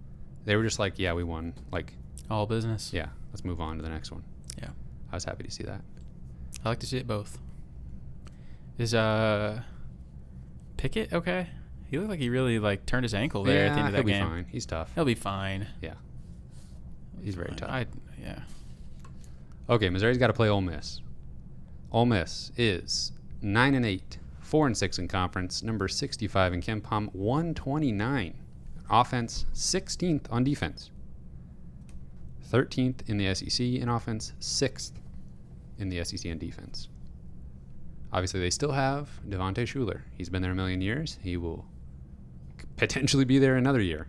[0.46, 1.94] They were just like, "Yeah, we won." Like,
[2.30, 2.92] All business.
[2.92, 4.24] yeah, let's move on to the next one.
[4.60, 4.70] Yeah.
[5.12, 5.82] I was happy to see that.
[6.66, 7.38] I like to see it both.
[8.78, 9.62] Is uh
[10.78, 11.48] Pickett okay?
[11.90, 13.98] He looked like he really like turned his ankle there at the end of that
[14.00, 14.28] he'll be game.
[14.28, 14.46] fine.
[14.50, 14.92] He's tough.
[14.96, 15.68] He'll be fine.
[15.82, 15.94] Yeah,
[17.24, 17.58] he's very Fine.
[17.58, 17.70] tough.
[17.70, 17.86] I
[18.22, 18.40] yeah.
[19.70, 21.02] Okay, Missouri's got to play Ole Miss.
[21.92, 23.12] Ole Miss is
[23.42, 28.34] nine and eight, four and six in conference, number sixty-five in KenPom, one twenty-nine
[28.90, 30.90] offense, sixteenth on defense,
[32.44, 35.00] thirteenth in the SEC in offense, sixth
[35.80, 36.90] in the SEC in defense.
[38.14, 40.02] Obviously, they still have Devontae Shuler.
[40.18, 41.18] He's been there a million years.
[41.22, 41.66] He will
[42.78, 44.08] potentially be there another year.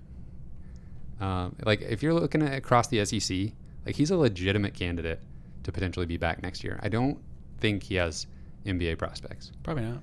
[1.21, 3.53] Um, like if you're looking at across the SEC,
[3.85, 5.21] like he's a legitimate candidate
[5.63, 6.79] to potentially be back next year.
[6.83, 7.19] I don't
[7.59, 8.27] think he has
[8.65, 9.53] NBA prospects.
[9.63, 10.03] Probably not.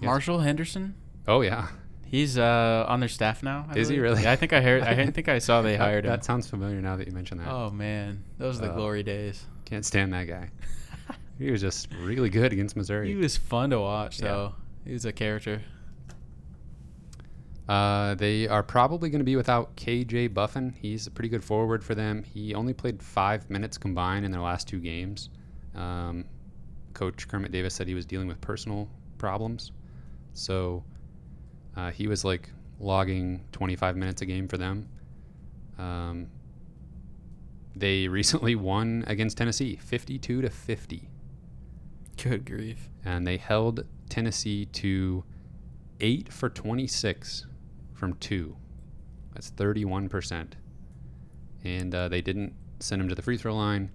[0.00, 0.02] Yes.
[0.02, 0.94] Marshall Henderson?
[1.26, 1.68] Oh yeah,
[2.12, 3.66] He's uh on their staff now.
[3.70, 4.22] I Is he really?
[4.22, 6.10] Yeah, I think I heard I think I saw they That- hired him.
[6.10, 7.48] That sounds familiar now that you mention that.
[7.48, 9.44] Oh man, those are the Uh, glory days.
[9.64, 10.50] Can't stand that guy.
[11.38, 13.08] He was just really good against Missouri.
[13.08, 14.28] He was fun to watch Yeah.
[14.28, 14.54] though.
[14.84, 15.62] He was a character.
[17.68, 20.74] Uh, they are probably going to be without KJ Buffen.
[20.80, 22.22] He's a pretty good forward for them.
[22.22, 25.30] He only played five minutes combined in their last two games.
[25.74, 26.24] Um,
[26.92, 28.88] Coach Kermit Davis said he was dealing with personal
[29.18, 29.72] problems.
[30.34, 30.84] So
[31.76, 34.88] uh, he was like logging 25 minutes a game for them.
[35.78, 36.28] Um,
[37.74, 41.08] they recently won against Tennessee 52 to 50
[42.22, 42.88] Good grief.
[43.04, 45.24] and they held Tennessee to
[46.00, 47.46] eight for 26
[47.94, 48.56] from two.
[49.32, 50.52] That's 31%.
[51.64, 53.90] And uh, they didn't send them to the free throw line,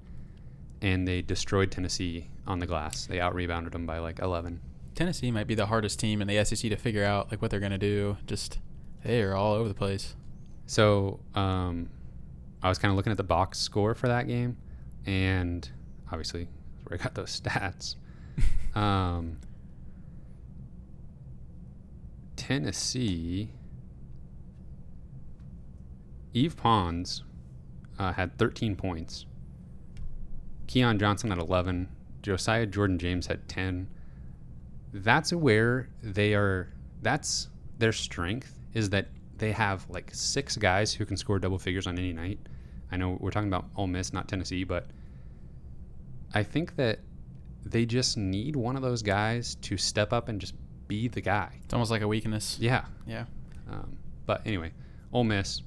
[0.81, 3.05] and they destroyed Tennessee on the glass.
[3.05, 4.61] They out rebounded them by like 11.
[4.97, 7.59] Tennessee might be the hardest team in the SEC to figure out like what they're
[7.59, 8.17] gonna do.
[8.25, 8.57] Just
[9.03, 10.15] they are all over the place.
[10.65, 11.91] So um,
[12.63, 14.57] I was kind of looking at the box score for that game,
[15.05, 15.69] and
[16.11, 16.47] obviously,
[16.83, 17.95] where I got those stats.
[18.75, 19.37] um,
[22.35, 23.51] Tennessee,
[26.33, 27.23] Yves Pons
[27.99, 29.27] uh, had 13 points.
[30.65, 31.87] Keon Johnson had 11.
[32.23, 33.89] Josiah Jordan James had 10.
[34.93, 36.69] That's where they are.
[37.01, 39.07] That's their strength is that
[39.37, 42.39] they have like six guys who can score double figures on any night.
[42.91, 44.87] I know we're talking about Ole Miss, not Tennessee, but
[46.33, 46.99] I think that
[47.65, 50.53] they just need one of those guys to step up and just
[50.87, 51.51] be the guy.
[51.63, 52.57] It's almost like a weakness.
[52.59, 52.85] Yeah.
[53.05, 53.25] Yeah.
[53.69, 54.71] Um, but anyway,
[55.11, 55.61] Ole Miss.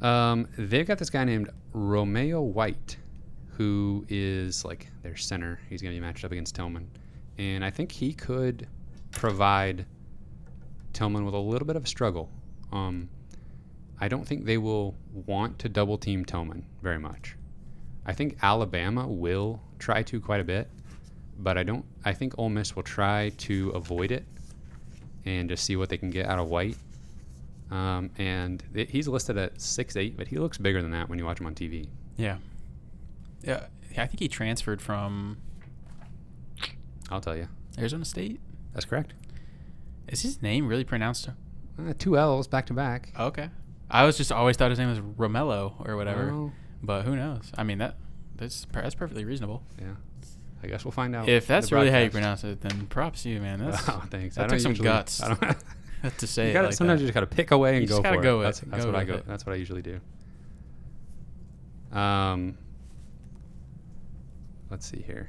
[0.00, 2.96] Um, they've got this guy named Romeo White,
[3.50, 5.60] who is like their center.
[5.68, 6.86] He's going to be matched up against Tilmon,
[7.40, 8.68] and I think he could
[9.12, 9.86] provide
[10.92, 12.28] Tilmon with a little bit of a struggle.
[12.70, 13.08] Um,
[13.98, 17.36] I don't think they will want to double team Tilmon very much.
[18.04, 20.68] I think Alabama will try to quite a bit,
[21.38, 21.86] but I don't.
[22.04, 24.26] I think Ole Miss will try to avoid it
[25.24, 26.76] and just see what they can get out of White.
[27.70, 31.24] Um, and he's listed at six eight, but he looks bigger than that when you
[31.24, 31.88] watch him on TV.
[32.18, 32.36] Yeah.
[33.42, 33.64] Yeah.
[33.96, 35.38] I think he transferred from
[37.10, 37.48] I'll tell you,
[37.78, 38.40] Arizona State.
[38.72, 39.14] that's correct.
[40.08, 41.28] Is his name really pronounced?
[41.28, 43.12] Uh, two L's back to back.
[43.18, 43.50] Okay.
[43.90, 46.52] I was just always thought his name was Romello or whatever, Well,
[46.82, 47.50] but who knows?
[47.58, 47.96] I mean that
[48.36, 49.62] that's that's perfectly reasonable.
[49.80, 49.94] yeah,
[50.62, 51.28] I guess we'll find out.
[51.28, 53.58] if that's really how you pronounce it, then props to you, man.
[53.58, 54.36] That's oh, thanks.
[54.36, 55.22] that I took some usually- guts.
[55.22, 55.64] I don't, have
[56.18, 57.02] to say you it gotta, like sometimes that.
[57.04, 58.38] you just got to pick away and You go gotta for go it.
[58.38, 58.70] with That's, it.
[58.70, 59.14] that's Go what I go.
[59.16, 59.26] it.
[59.26, 60.00] That's what I usually do.
[61.92, 62.56] Um,
[64.70, 65.28] let's see here.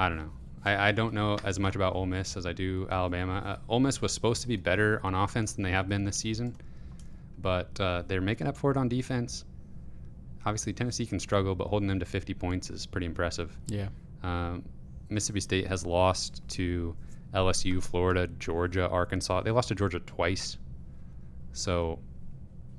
[0.00, 0.30] I don't know.
[0.64, 3.42] I, I don't know as much about Ole Miss as I do Alabama.
[3.44, 6.16] Uh, Ole Miss was supposed to be better on offense than they have been this
[6.16, 6.56] season,
[7.42, 9.44] but uh, they're making up for it on defense.
[10.46, 13.54] Obviously, Tennessee can struggle, but holding them to 50 points is pretty impressive.
[13.66, 13.88] Yeah.
[14.22, 14.64] Um,
[15.10, 16.96] Mississippi State has lost to
[17.34, 19.42] LSU, Florida, Georgia, Arkansas.
[19.42, 20.56] They lost to Georgia twice.
[21.52, 21.98] So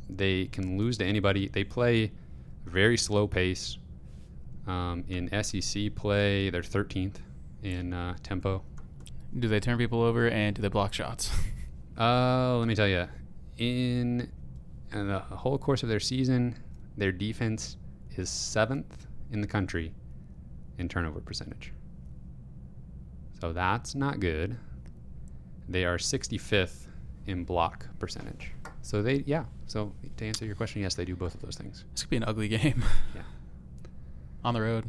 [0.09, 1.49] they can lose to anybody.
[1.49, 2.13] They play
[2.65, 3.77] very slow pace.
[4.67, 7.15] Um, in SEC play, they're 13th
[7.63, 8.63] in uh, tempo.
[9.37, 11.31] Do they turn people over and do they block shots?
[11.97, 13.05] Uh, let me tell you,
[13.57, 14.27] in,
[14.91, 16.55] in the whole course of their season,
[16.97, 17.77] their defense
[18.15, 19.93] is seventh in the country
[20.79, 21.73] in turnover percentage.
[23.39, 24.57] So that's not good.
[25.69, 26.87] They are 65th
[27.27, 28.51] in block percentage.
[28.81, 29.45] So they, yeah.
[29.67, 31.85] So to answer your question, yes, they do both of those things.
[31.91, 32.83] this could be an ugly game.
[33.13, 33.21] Yeah.
[34.43, 34.85] On the road.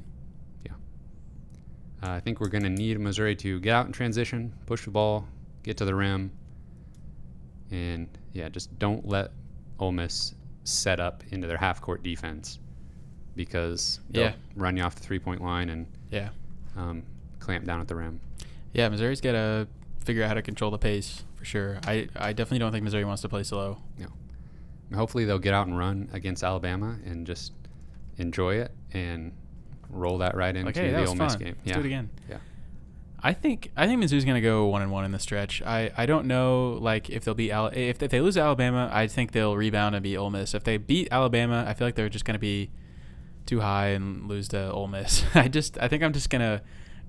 [2.05, 4.91] Uh, I think we're going to need Missouri to get out in transition, push the
[4.91, 5.25] ball,
[5.63, 6.33] get to the rim,
[7.71, 9.31] and yeah, just don't let
[9.79, 10.35] Ole Miss
[10.65, 12.59] set up into their half-court defense
[13.37, 14.33] because they'll Yeah.
[14.57, 16.31] run you off the three-point line and Yeah.
[16.77, 17.05] um,
[17.39, 18.19] clamp down at the rim.
[18.73, 19.69] Yeah, Missouri's got to
[20.01, 21.79] figure out how to control the pace for sure.
[21.87, 23.79] I, I definitely don't think Missouri wants to play slow.
[23.97, 27.53] And hopefully, they'll get out and run against Alabama and just
[28.19, 29.33] enjoy it and
[29.93, 31.15] roll that right into Like, hey, the Ole.
[31.15, 31.57] Miss game.
[31.65, 32.11] Let's do it again.
[32.29, 32.39] Yeah.
[33.25, 35.63] I think I think Mizzou's gonna go one and one in the stretch.
[35.63, 38.91] I, I don't know like if they'll beat Al- if, if they lose to Alabama,
[38.93, 40.55] I think they'll rebound and beat Ole Miss.
[40.55, 42.71] If they beat Alabama, I feel like they're just gonna be
[43.47, 45.25] too high and lose to Ole Miss.
[45.37, 46.63] I just I think I'm just gonna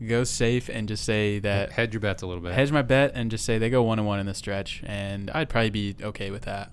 [0.08, 2.54] go safe and just say that Hedge your bets a little bit.
[2.54, 5.32] hedge my bet and just say they go one and one in the stretch, and
[5.32, 6.72] I'd probably be okay with that.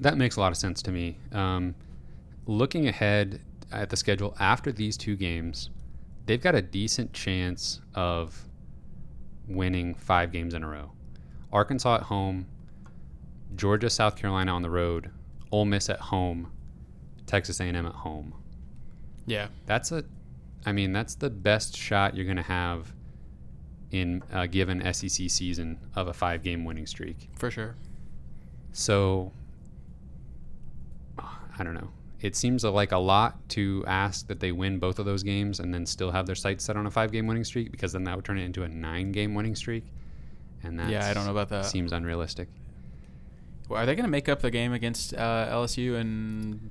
[0.00, 1.18] That makes a lot of sense to me.
[1.30, 1.76] Um,
[2.46, 3.40] looking ahead
[3.72, 5.70] at the schedule after these two games,
[6.26, 8.46] they've got a decent chance of
[9.48, 10.92] winning five games in a row.
[11.52, 12.46] Arkansas at home,
[13.56, 15.10] Georgia, South Carolina on the road,
[15.50, 16.52] Ole Miss at home,
[17.26, 18.34] Texas A&M at home.
[19.26, 20.04] Yeah, That's a,
[20.66, 22.92] I mean, that's the best shot you're going to have
[23.90, 27.28] in a given SEC season of a five-game winning streak.
[27.36, 27.74] for sure.
[28.72, 29.32] So
[31.18, 31.90] I don't know.
[32.20, 35.72] It seems like a lot to ask that they win both of those games and
[35.72, 38.16] then still have their sights set on a five game winning streak because then that
[38.16, 39.84] would turn it into a nine game winning streak.
[40.62, 41.64] And that Yeah, I don't know about that.
[41.66, 42.48] Seems unrealistic.
[43.68, 46.70] Well, are they gonna make up the game against uh, LSU and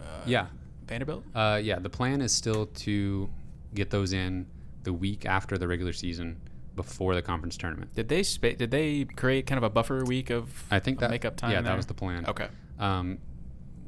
[0.00, 0.46] uh, Yeah.
[0.86, 1.24] Vanderbilt?
[1.34, 3.28] Uh, yeah, the plan is still to
[3.74, 4.46] get those in
[4.84, 6.40] the week after the regular season
[6.76, 7.94] before the conference tournament.
[7.94, 11.10] Did they spa- did they create kind of a buffer week of I think that
[11.10, 11.52] makeup time?
[11.52, 12.24] Yeah, that was the plan.
[12.26, 12.48] Okay.
[12.78, 13.18] Um,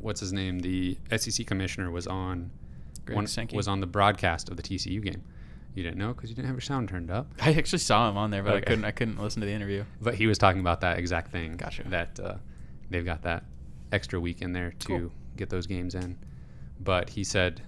[0.04, 0.58] what's his name?
[0.58, 2.50] The SEC commissioner was on
[3.06, 3.56] Greg one, Sankey?
[3.56, 5.22] was on the broadcast of the TCU game.
[5.74, 7.32] You didn't know because you didn't have your sound turned up.
[7.40, 9.84] I actually saw him on there, but I couldn't I couldn't listen to the interview.
[10.00, 11.56] But he was talking about that exact thing.
[11.56, 11.82] Gotcha.
[11.88, 12.34] That uh,
[12.90, 13.44] they've got that
[13.90, 15.12] extra week in there to Cool.
[15.36, 16.16] get those games in.
[16.80, 17.62] But he said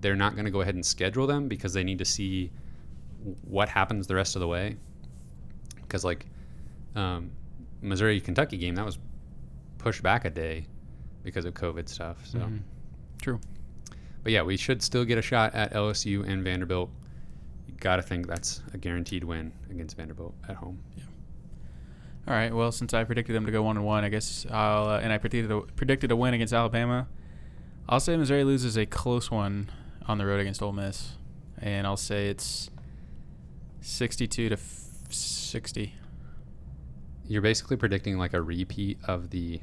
[0.00, 2.52] they're not going to go ahead and schedule them because they need to see
[3.42, 4.76] what happens the rest of the way.
[5.82, 6.26] Because like
[6.94, 7.30] um,
[7.82, 8.98] Missouri Kentucky game that was
[9.78, 10.66] pushed back a day
[11.22, 12.24] because of COVID stuff.
[12.26, 12.60] So, Mhm.
[13.22, 13.40] True.
[14.22, 16.90] but yeah, we should still get a shot at LSU and Vanderbilt.
[17.68, 20.78] You got to think that's a guaranteed win against Vanderbilt at home.
[20.96, 21.04] Yeah.
[22.28, 22.54] All right.
[22.54, 25.12] Well, since I predicted them to go one and one, I guess I'll uh, and
[25.12, 27.08] I predicted a, predicted a win against Alabama.
[27.88, 29.70] I'll say Missouri loses a close one
[30.06, 31.14] on the road against Ole Miss,
[31.58, 32.70] and I'll say it's
[33.80, 35.94] sixty-two to f- sixty.
[37.26, 39.60] You're basically predicting like a repeat of the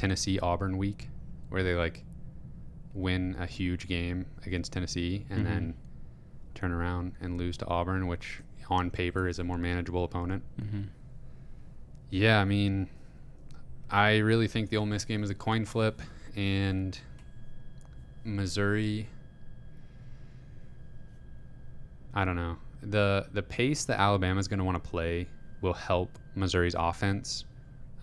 [0.00, 1.08] Tennessee Auburn week
[1.50, 2.02] where they like
[2.94, 5.44] win a huge game against Tennessee and Mhm.
[5.44, 5.74] then
[6.54, 8.40] turn around and lose to Auburn, which
[8.70, 10.42] on paper is a more manageable opponent.
[10.60, 10.82] Mm-hmm.
[12.10, 12.88] Yeah, I mean,
[13.90, 16.00] I really think the Ole Miss game is a coin flip,
[16.36, 16.98] and
[18.24, 19.06] Missouri.
[22.14, 22.56] I don't know.
[22.82, 25.26] the The pace that Alabama is going to want to play
[25.60, 27.44] will help Missouri's offense.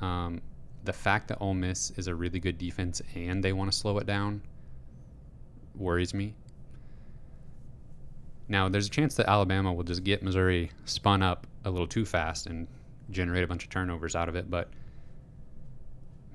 [0.01, 0.41] Um,
[0.87, 3.97] the fact that Ole Miss is a really good defense and they want to slow
[3.99, 4.41] it down
[5.75, 6.33] worries me.
[8.47, 12.05] Now, there's a chance that Alabama will just get Missouri spun up a little too
[12.05, 12.67] fast and
[13.11, 14.49] generate a bunch of turnovers out of it.
[14.49, 14.69] But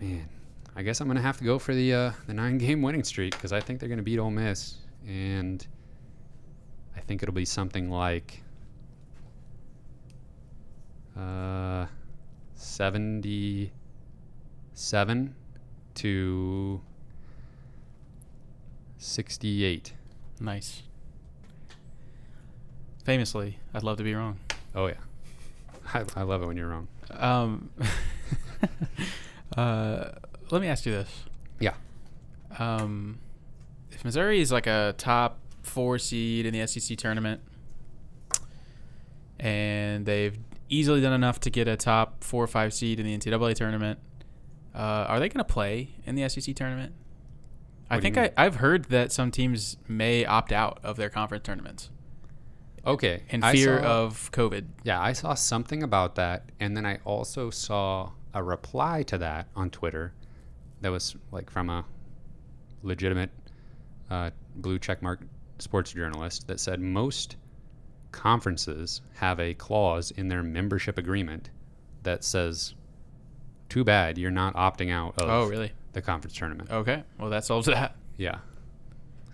[0.00, 0.28] man,
[0.76, 3.32] I guess I'm gonna have to go for the uh, the nine game winning streak
[3.32, 4.76] because I think they're gonna beat Ole Miss,
[5.06, 5.66] and
[6.94, 8.42] I think it'll be something like
[11.18, 11.86] uh,
[14.74, 15.34] 77
[15.94, 16.80] to
[18.98, 19.92] 68.
[20.40, 20.82] Nice.
[23.04, 24.38] Famously, I'd love to be wrong.
[24.74, 24.94] Oh yeah,
[25.94, 26.88] I, I love it when you're wrong.
[27.10, 27.70] Um,
[29.56, 30.10] uh,
[30.50, 31.24] let me ask you this.
[31.58, 31.74] Yeah.
[32.58, 33.18] Um,
[33.90, 37.40] if Missouri is like a top four seed in the SEC tournament,
[39.40, 40.38] and they've
[40.68, 43.98] easily done enough to get a top four or five seed in the NCAA tournament,
[44.74, 44.78] uh,
[45.08, 46.94] are they going to play in the SEC tournament?
[47.90, 51.10] I What you think I, I've heard that some teams may opt out of their
[51.10, 51.90] conference tournaments
[52.86, 53.22] Okay.
[53.28, 54.64] in fear saw- of COVID.
[54.82, 59.48] Yeah, I saw something about that, and then I also saw a reply to that
[59.54, 60.14] on Twitter
[60.80, 61.84] that was like from a
[62.82, 63.30] legitimate
[64.10, 65.18] uh, blue checkmark
[65.58, 67.36] sports journalist that said most
[68.10, 71.50] conferences have a clause in their membership agreement
[72.02, 72.74] that says,
[73.72, 75.72] "Too bad you're not opting out of Oh, really?
[75.92, 77.02] the conference tournament." Okay.
[77.18, 77.96] Well, that solves that.
[78.16, 78.38] Yeah.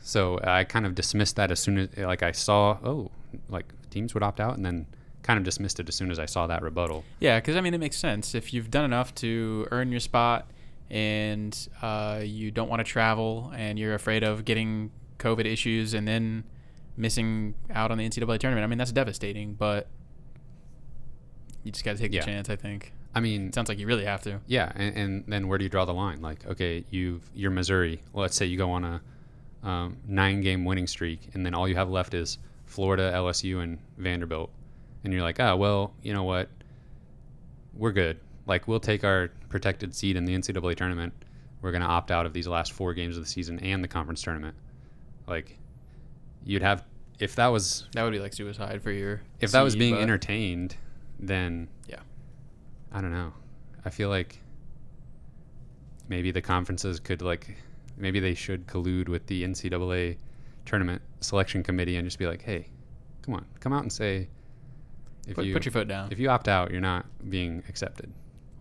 [0.00, 3.10] So I kind of dismissed that as soon as like I saw oh
[3.48, 4.86] like teams would opt out, and then
[5.22, 7.04] kind of dismissed it as soon as I saw that rebuttal.
[7.20, 8.34] Yeah, because I mean, it makes sense.
[8.34, 10.50] If you've done enough to earn your spot
[10.90, 16.06] and uh, you don't want to travel and you're afraid of getting COVID issues and
[16.08, 16.44] then
[16.96, 19.88] missing out on the NCAA tournament, I mean, that's devastating, but
[21.64, 22.20] you just got to take Yeah.
[22.20, 22.92] the chance, I think.
[23.14, 24.40] I mean, It sounds like you really have to.
[24.46, 26.20] yeah, and, and then where do you draw the line?
[26.20, 28.00] Like, okay, you've you're Missouri.
[28.12, 29.00] Well, let's say you go on a
[29.66, 33.78] um, nine game winning streak, and then all you have left is Florida, LSU, and
[33.96, 34.50] Vanderbilt,
[35.04, 36.48] and you're like, ah, well, you know what?
[37.74, 38.18] We're good.
[38.46, 41.12] Like, we'll take our protected seed in the NCAA tournament.
[41.60, 44.22] We're gonna opt out of these last four games of the season and the conference
[44.22, 44.54] tournament.
[45.26, 45.58] Like,
[46.44, 46.84] you'd have
[47.18, 49.22] if that was That would be like suicide for your.
[49.40, 50.76] if that was being entertained,
[51.18, 51.96] then Yeah.
[52.92, 53.32] I don't know.
[53.84, 54.40] I feel like
[56.08, 57.56] maybe the conferences could like
[57.96, 60.16] maybe they should collude with the NCAA
[60.64, 62.68] tournament selection committee and just be like, hey,
[63.22, 64.28] come on, come out and say
[65.26, 66.10] if Put, you put your foot down.
[66.10, 68.12] if you opt out, you're not being accepted.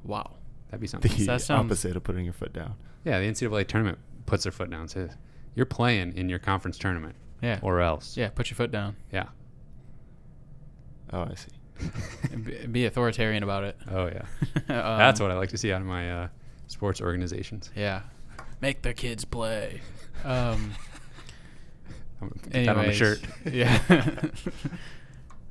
[0.03, 0.31] wow.
[0.69, 1.09] That'd be something.
[1.15, 2.73] The That sounds- opposite of putting your foot down.
[3.05, 5.11] yeah, the NCAA tournament puts their foot down and says
[5.55, 7.59] you're playing in your conference tournament Yeah.
[7.61, 8.17] or else.
[8.17, 8.97] yeah, put your foot down.
[9.13, 9.27] Yeah.
[11.13, 11.47] Oh, I see.
[12.71, 13.77] Be, authoritarian about it.
[13.89, 14.25] Oh yeah.
[14.69, 16.27] Um, That's what I like to see out of my uh,
[16.67, 17.71] sports organizations.
[17.73, 18.01] Yeah.
[18.59, 19.79] Make the kids play.
[20.25, 20.73] Um,
[22.21, 23.21] I'm gonna put that on the Anyways, shirt.
[23.49, 23.79] Yeah.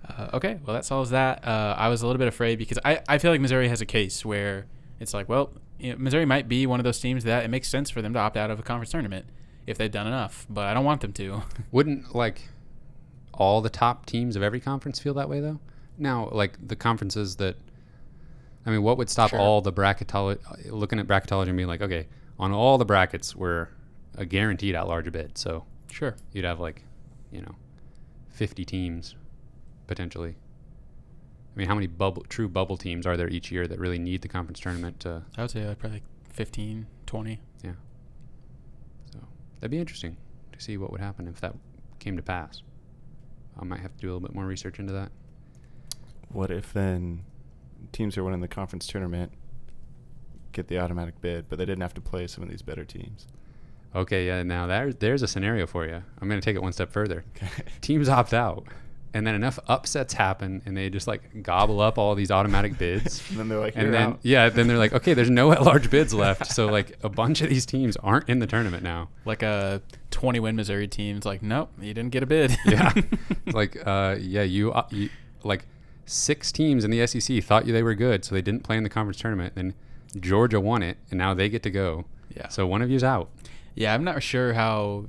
[0.09, 1.47] uh, okay, well that solves that.
[1.47, 3.87] Uh, I was a little bit afraid because I, I feel like Missouri has a
[3.87, 4.67] case where
[5.01, 7.69] it's like, well, you know, Missouri might be one of those teams that it makes
[7.69, 9.27] sense for them to opt out of a conference tournament
[9.67, 11.43] if they've done enough, but I don't want them to.
[11.73, 12.49] Wouldn't like
[13.35, 15.59] all the top teams of every conference feel that way though?
[15.99, 17.57] Now, like the conferences that,
[18.65, 19.39] I mean, what would stop Sure.
[19.39, 20.39] all the bracketology,
[20.71, 22.07] looking at bracketology and being like, okay,
[22.39, 23.69] on all the brackets, we're
[24.17, 25.39] a guaranteed at large bid.
[25.39, 26.17] So Sure.
[26.33, 26.83] you'd have like,
[27.31, 27.55] you know,
[28.31, 29.15] 50 teams
[29.87, 30.35] potentially.
[31.55, 34.21] I mean, how many bubble true bubble teams are there each year that really need
[34.21, 35.23] the conference tournament to?
[35.39, 37.41] I would say like probably like 15, 20.
[37.65, 37.73] Yeah.
[39.13, 39.21] So
[39.61, 40.19] that'd be interesting
[40.53, 41.55] to see what would happen if that
[41.99, 42.63] came to pass.
[43.59, 45.11] I might have to do a little bit more research into that.
[46.37, 47.23] What if then
[47.93, 49.33] teams who are winning the conference tournament
[50.53, 53.27] get the automatic bid, but they didn't have to play some of these better teams?
[53.95, 54.43] Okay, yeah.
[54.43, 56.03] Now there, there's a scenario for you.
[56.21, 57.25] I'm going to take it one step further.
[57.35, 57.49] Okay.
[57.81, 58.67] Teams opt out,
[59.15, 63.23] and then enough upsets happen, and they just like gobble up all these automatic bids.
[63.31, 65.53] And then they're like, and "You're then out." yeah, then they're like, okay, there's no
[65.53, 69.09] at-large bids left, so like a bunch of these teams aren't in the tournament now.
[69.25, 69.81] Like a
[70.11, 72.55] 20 win Missouri team's like, nope, you didn't get a bid.
[72.67, 72.93] yeah
[73.47, 75.09] like uh yeah you, uh, you
[75.43, 75.65] like
[76.07, 78.83] six teams in the sec thought you they were good so they didn't play in
[78.85, 79.75] the conference tournament then
[80.21, 82.05] georgia won it and now they get to go
[82.35, 82.49] Yeah.
[82.49, 83.29] so one of you's out
[83.75, 85.07] Yeah, I'm not sure how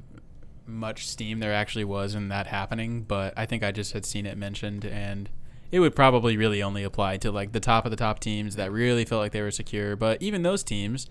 [0.66, 4.26] much steam there actually was in that happening, but I think I just had seen
[4.26, 5.30] it mentioned, and
[5.72, 8.70] it would probably really only apply to like the top of the top teams that
[8.74, 9.96] really felt like they were secure.
[9.96, 11.08] But even those teams,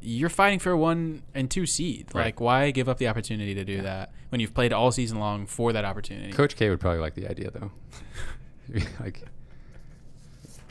[0.00, 2.08] you're fighting for one and two seed.
[2.12, 2.24] Right.
[2.24, 3.82] Like, why give up the opportunity to do Yeah.
[3.82, 6.32] that when you've played all season long for that opportunity?
[6.32, 7.70] Coach K would probably like the idea though.
[9.00, 9.22] like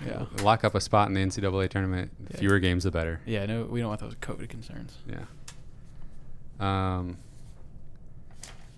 [0.05, 0.25] Yeah.
[0.43, 2.11] lock up a spot in the NCAA tournament.
[2.31, 2.37] Yeah.
[2.37, 3.21] Fewer games, the better.
[3.25, 4.97] Yeah, no, we don't want those COVID concerns.
[5.07, 5.25] Yeah.
[6.59, 7.17] Um,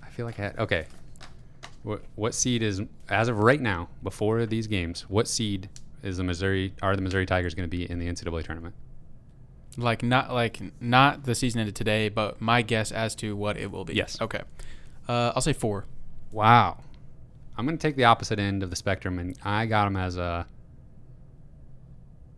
[0.02, 0.86] I feel like I had, okay.
[1.84, 5.02] What what seed is as of right now before these games?
[5.10, 5.70] What seed
[6.02, 8.74] is the Missouri are the Missouri Tigers going to be in the NCAA tournament?
[9.76, 13.70] Like not like not the season ended today, but my guess as to what it
[13.70, 13.96] will be.
[13.96, 14.22] Yes.
[14.22, 14.42] Okay.
[15.10, 15.84] Uh, I'll say four.
[16.32, 16.78] Wow.
[17.58, 20.18] I'm going to take the opposite end of the spectrum, and I got them as
[20.18, 20.48] a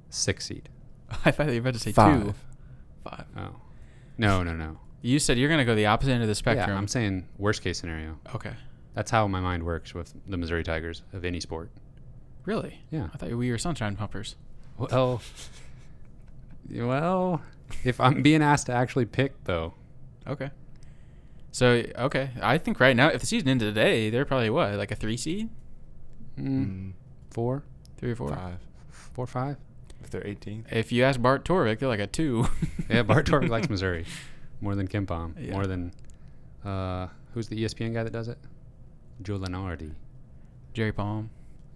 [0.10, 0.70] six seed.
[1.26, 1.96] I thought you were about to say two.
[1.96, 2.36] Five.
[3.04, 3.26] Five.
[3.38, 3.56] Oh,
[4.18, 4.80] no, no, no.
[5.02, 6.70] You said you're gonna go the opposite end of the spectrum.
[6.70, 8.18] Yeah, I'm saying worst case scenario.
[8.34, 8.54] okay.
[8.96, 11.70] That's how my mind works with the Missouri Tigers of any sport.
[12.46, 12.82] Really?
[12.92, 13.10] Yeah.
[13.14, 14.36] I thought we were sunshine pumpers.
[14.78, 15.22] Well,
[16.72, 17.42] well,
[17.84, 19.74] if I'm being asked to actually pick, though,
[20.28, 20.50] Okay.
[21.56, 24.92] So okay, I think right now, if the season ended today, they're probably what, like
[24.92, 25.48] a three seed,
[26.38, 26.92] mm,
[27.32, 27.64] four,
[27.96, 28.28] three or four.
[28.36, 28.60] five.
[29.30, 29.56] five.
[30.04, 30.66] If they're 18th.
[30.70, 32.46] If you ask Bart Torvik, they're like a two.
[32.90, 34.06] Yeah, Bart Torvik likes Missouri
[34.60, 35.54] more than KenPom, Yeah.
[35.54, 35.94] more than
[36.66, 38.38] uh, who's the ESPN guy that does it?
[39.22, 39.94] Joe Lunardi.
[40.74, 41.30] Jerry Palm.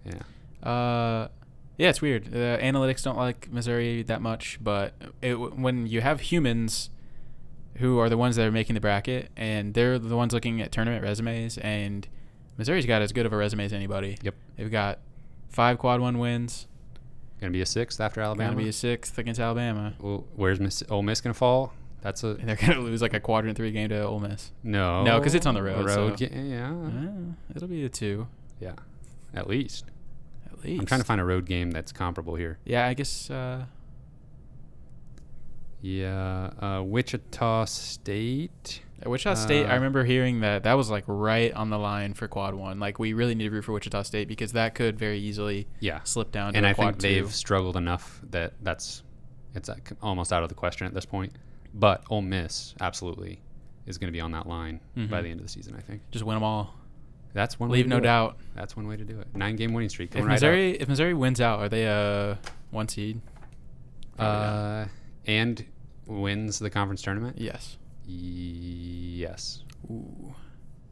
[0.04, 0.68] Yeah.
[0.70, 1.28] Uh,
[1.78, 2.26] yeah, it's weird.
[2.26, 4.92] The analytics don't like Missouri that much, but
[5.22, 6.90] it, when you have humans
[7.76, 10.72] who are the ones that are making the bracket, and they're the ones looking at
[10.72, 12.06] tournament resumes, and
[12.58, 14.18] Missouri's got as good of a resume as anybody.
[14.22, 14.34] Yep.
[14.56, 14.98] They've got
[15.48, 16.66] five quad one wins.
[17.40, 18.50] Gonna be a sixth after Alabama.
[18.50, 19.94] Gonna be a sixth against Alabama.
[20.00, 21.72] well, where's Miss Ole Miss gonna fall?
[22.02, 24.50] That's a And they're gonna lose like a quadrant three game to Ole Miss.
[24.62, 25.02] no.
[25.04, 26.70] no, because it's on the road, road so- ga- yeah.
[26.70, 28.26] Uh, it'll be a two
[28.60, 28.72] Yeah.
[29.32, 29.84] At least.
[30.52, 30.80] at least.
[30.80, 32.58] I'm trying to find a road game that's comparable here.
[32.64, 33.30] Yeah, I guess.
[33.30, 33.64] Uh,
[35.82, 36.50] Yeah.
[36.60, 38.82] Uh, Wichita State.
[39.02, 42.12] At Wichita State, I Uh, remember hearing that that was like right on the line
[42.12, 42.78] for quad one.
[42.78, 46.00] Like we really need to root for Wichita State because that could very easily Yeah.
[46.04, 49.02] slip down to and I think they've struggled enough that that's
[49.54, 51.32] it's like almost out of the question at this point.
[51.72, 53.40] But Ole Miss absolutely
[53.86, 55.22] is going to be on that line by Mhm.
[55.22, 55.74] the end of the season.
[55.76, 56.74] I think Just win them all.
[57.32, 57.70] that's one.
[57.70, 58.04] Leave way to no do it.
[58.04, 58.36] doubt.
[58.54, 59.28] That's one way to do it.
[59.34, 60.10] Nine game winning streak.
[60.10, 62.38] If Coming right Missouri, if Missouri wins out, are they a
[62.70, 63.22] one seed?
[64.18, 64.88] Probably not.
[65.26, 65.64] And
[66.06, 67.36] wins the conference tournament.
[67.38, 67.76] yes.
[68.06, 69.62] Yes.
[69.90, 70.34] Ooh.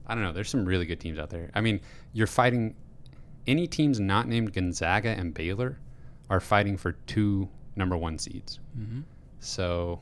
[0.06, 0.32] I don't know.
[0.32, 1.50] There's some really good teams out there.
[1.54, 1.80] I mean,
[2.12, 2.76] you're fighting
[3.46, 5.78] any teams not named Gonzaga and Baylor
[6.30, 8.60] are fighting for two number one seeds.
[8.74, 9.00] hmm
[9.40, 10.00] So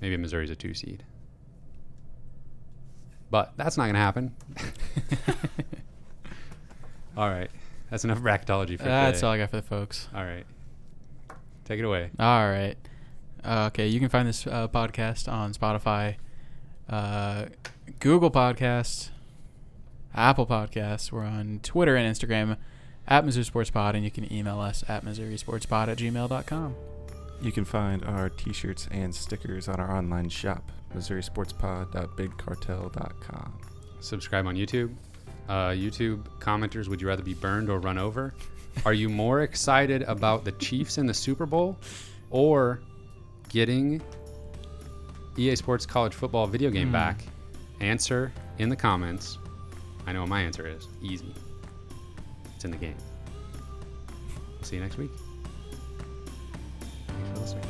[0.00, 1.02] maybe Missouri's a two seed.
[3.30, 4.34] But that's not going to happen.
[7.16, 7.50] all right.
[7.90, 8.90] That's enough bracketology for today.
[8.90, 9.26] That's today.
[9.26, 10.08] all I got for the folks.
[10.14, 10.44] All right.
[11.64, 12.10] Take it away.
[12.18, 12.76] All right.
[13.44, 16.14] Uh, okay, you can find this uh, podcast on Spotify,
[16.88, 17.44] uh,
[18.00, 19.10] Google Podcasts,
[20.14, 21.12] Apple Podcasts.
[21.12, 22.56] We're on Twitter and Instagram
[23.06, 26.74] at Missouri Sports Pod, and you can email us at MissouriSportsPod at gmail.com.
[27.42, 33.58] You can find our t-shirts and stickers on our online shop, MissouriSportsPod.BigCartel.com.
[34.00, 34.94] Subscribe on YouTube.
[35.48, 38.32] Uh, YouTube commenters, would you rather be burned or run over?
[38.86, 41.76] Are you more excited about the Chiefs in the Super Bowl
[42.30, 42.80] or
[43.54, 44.02] getting
[45.38, 46.92] EA Sports College Football video game Hmm.
[46.92, 47.24] back?
[47.80, 49.38] Answer in the comments.
[50.06, 50.88] I know what my answer is.
[51.00, 51.32] Easy.
[52.56, 52.96] It's in the game.
[54.62, 55.10] See you next week.
[57.06, 57.64] Thanks for listening.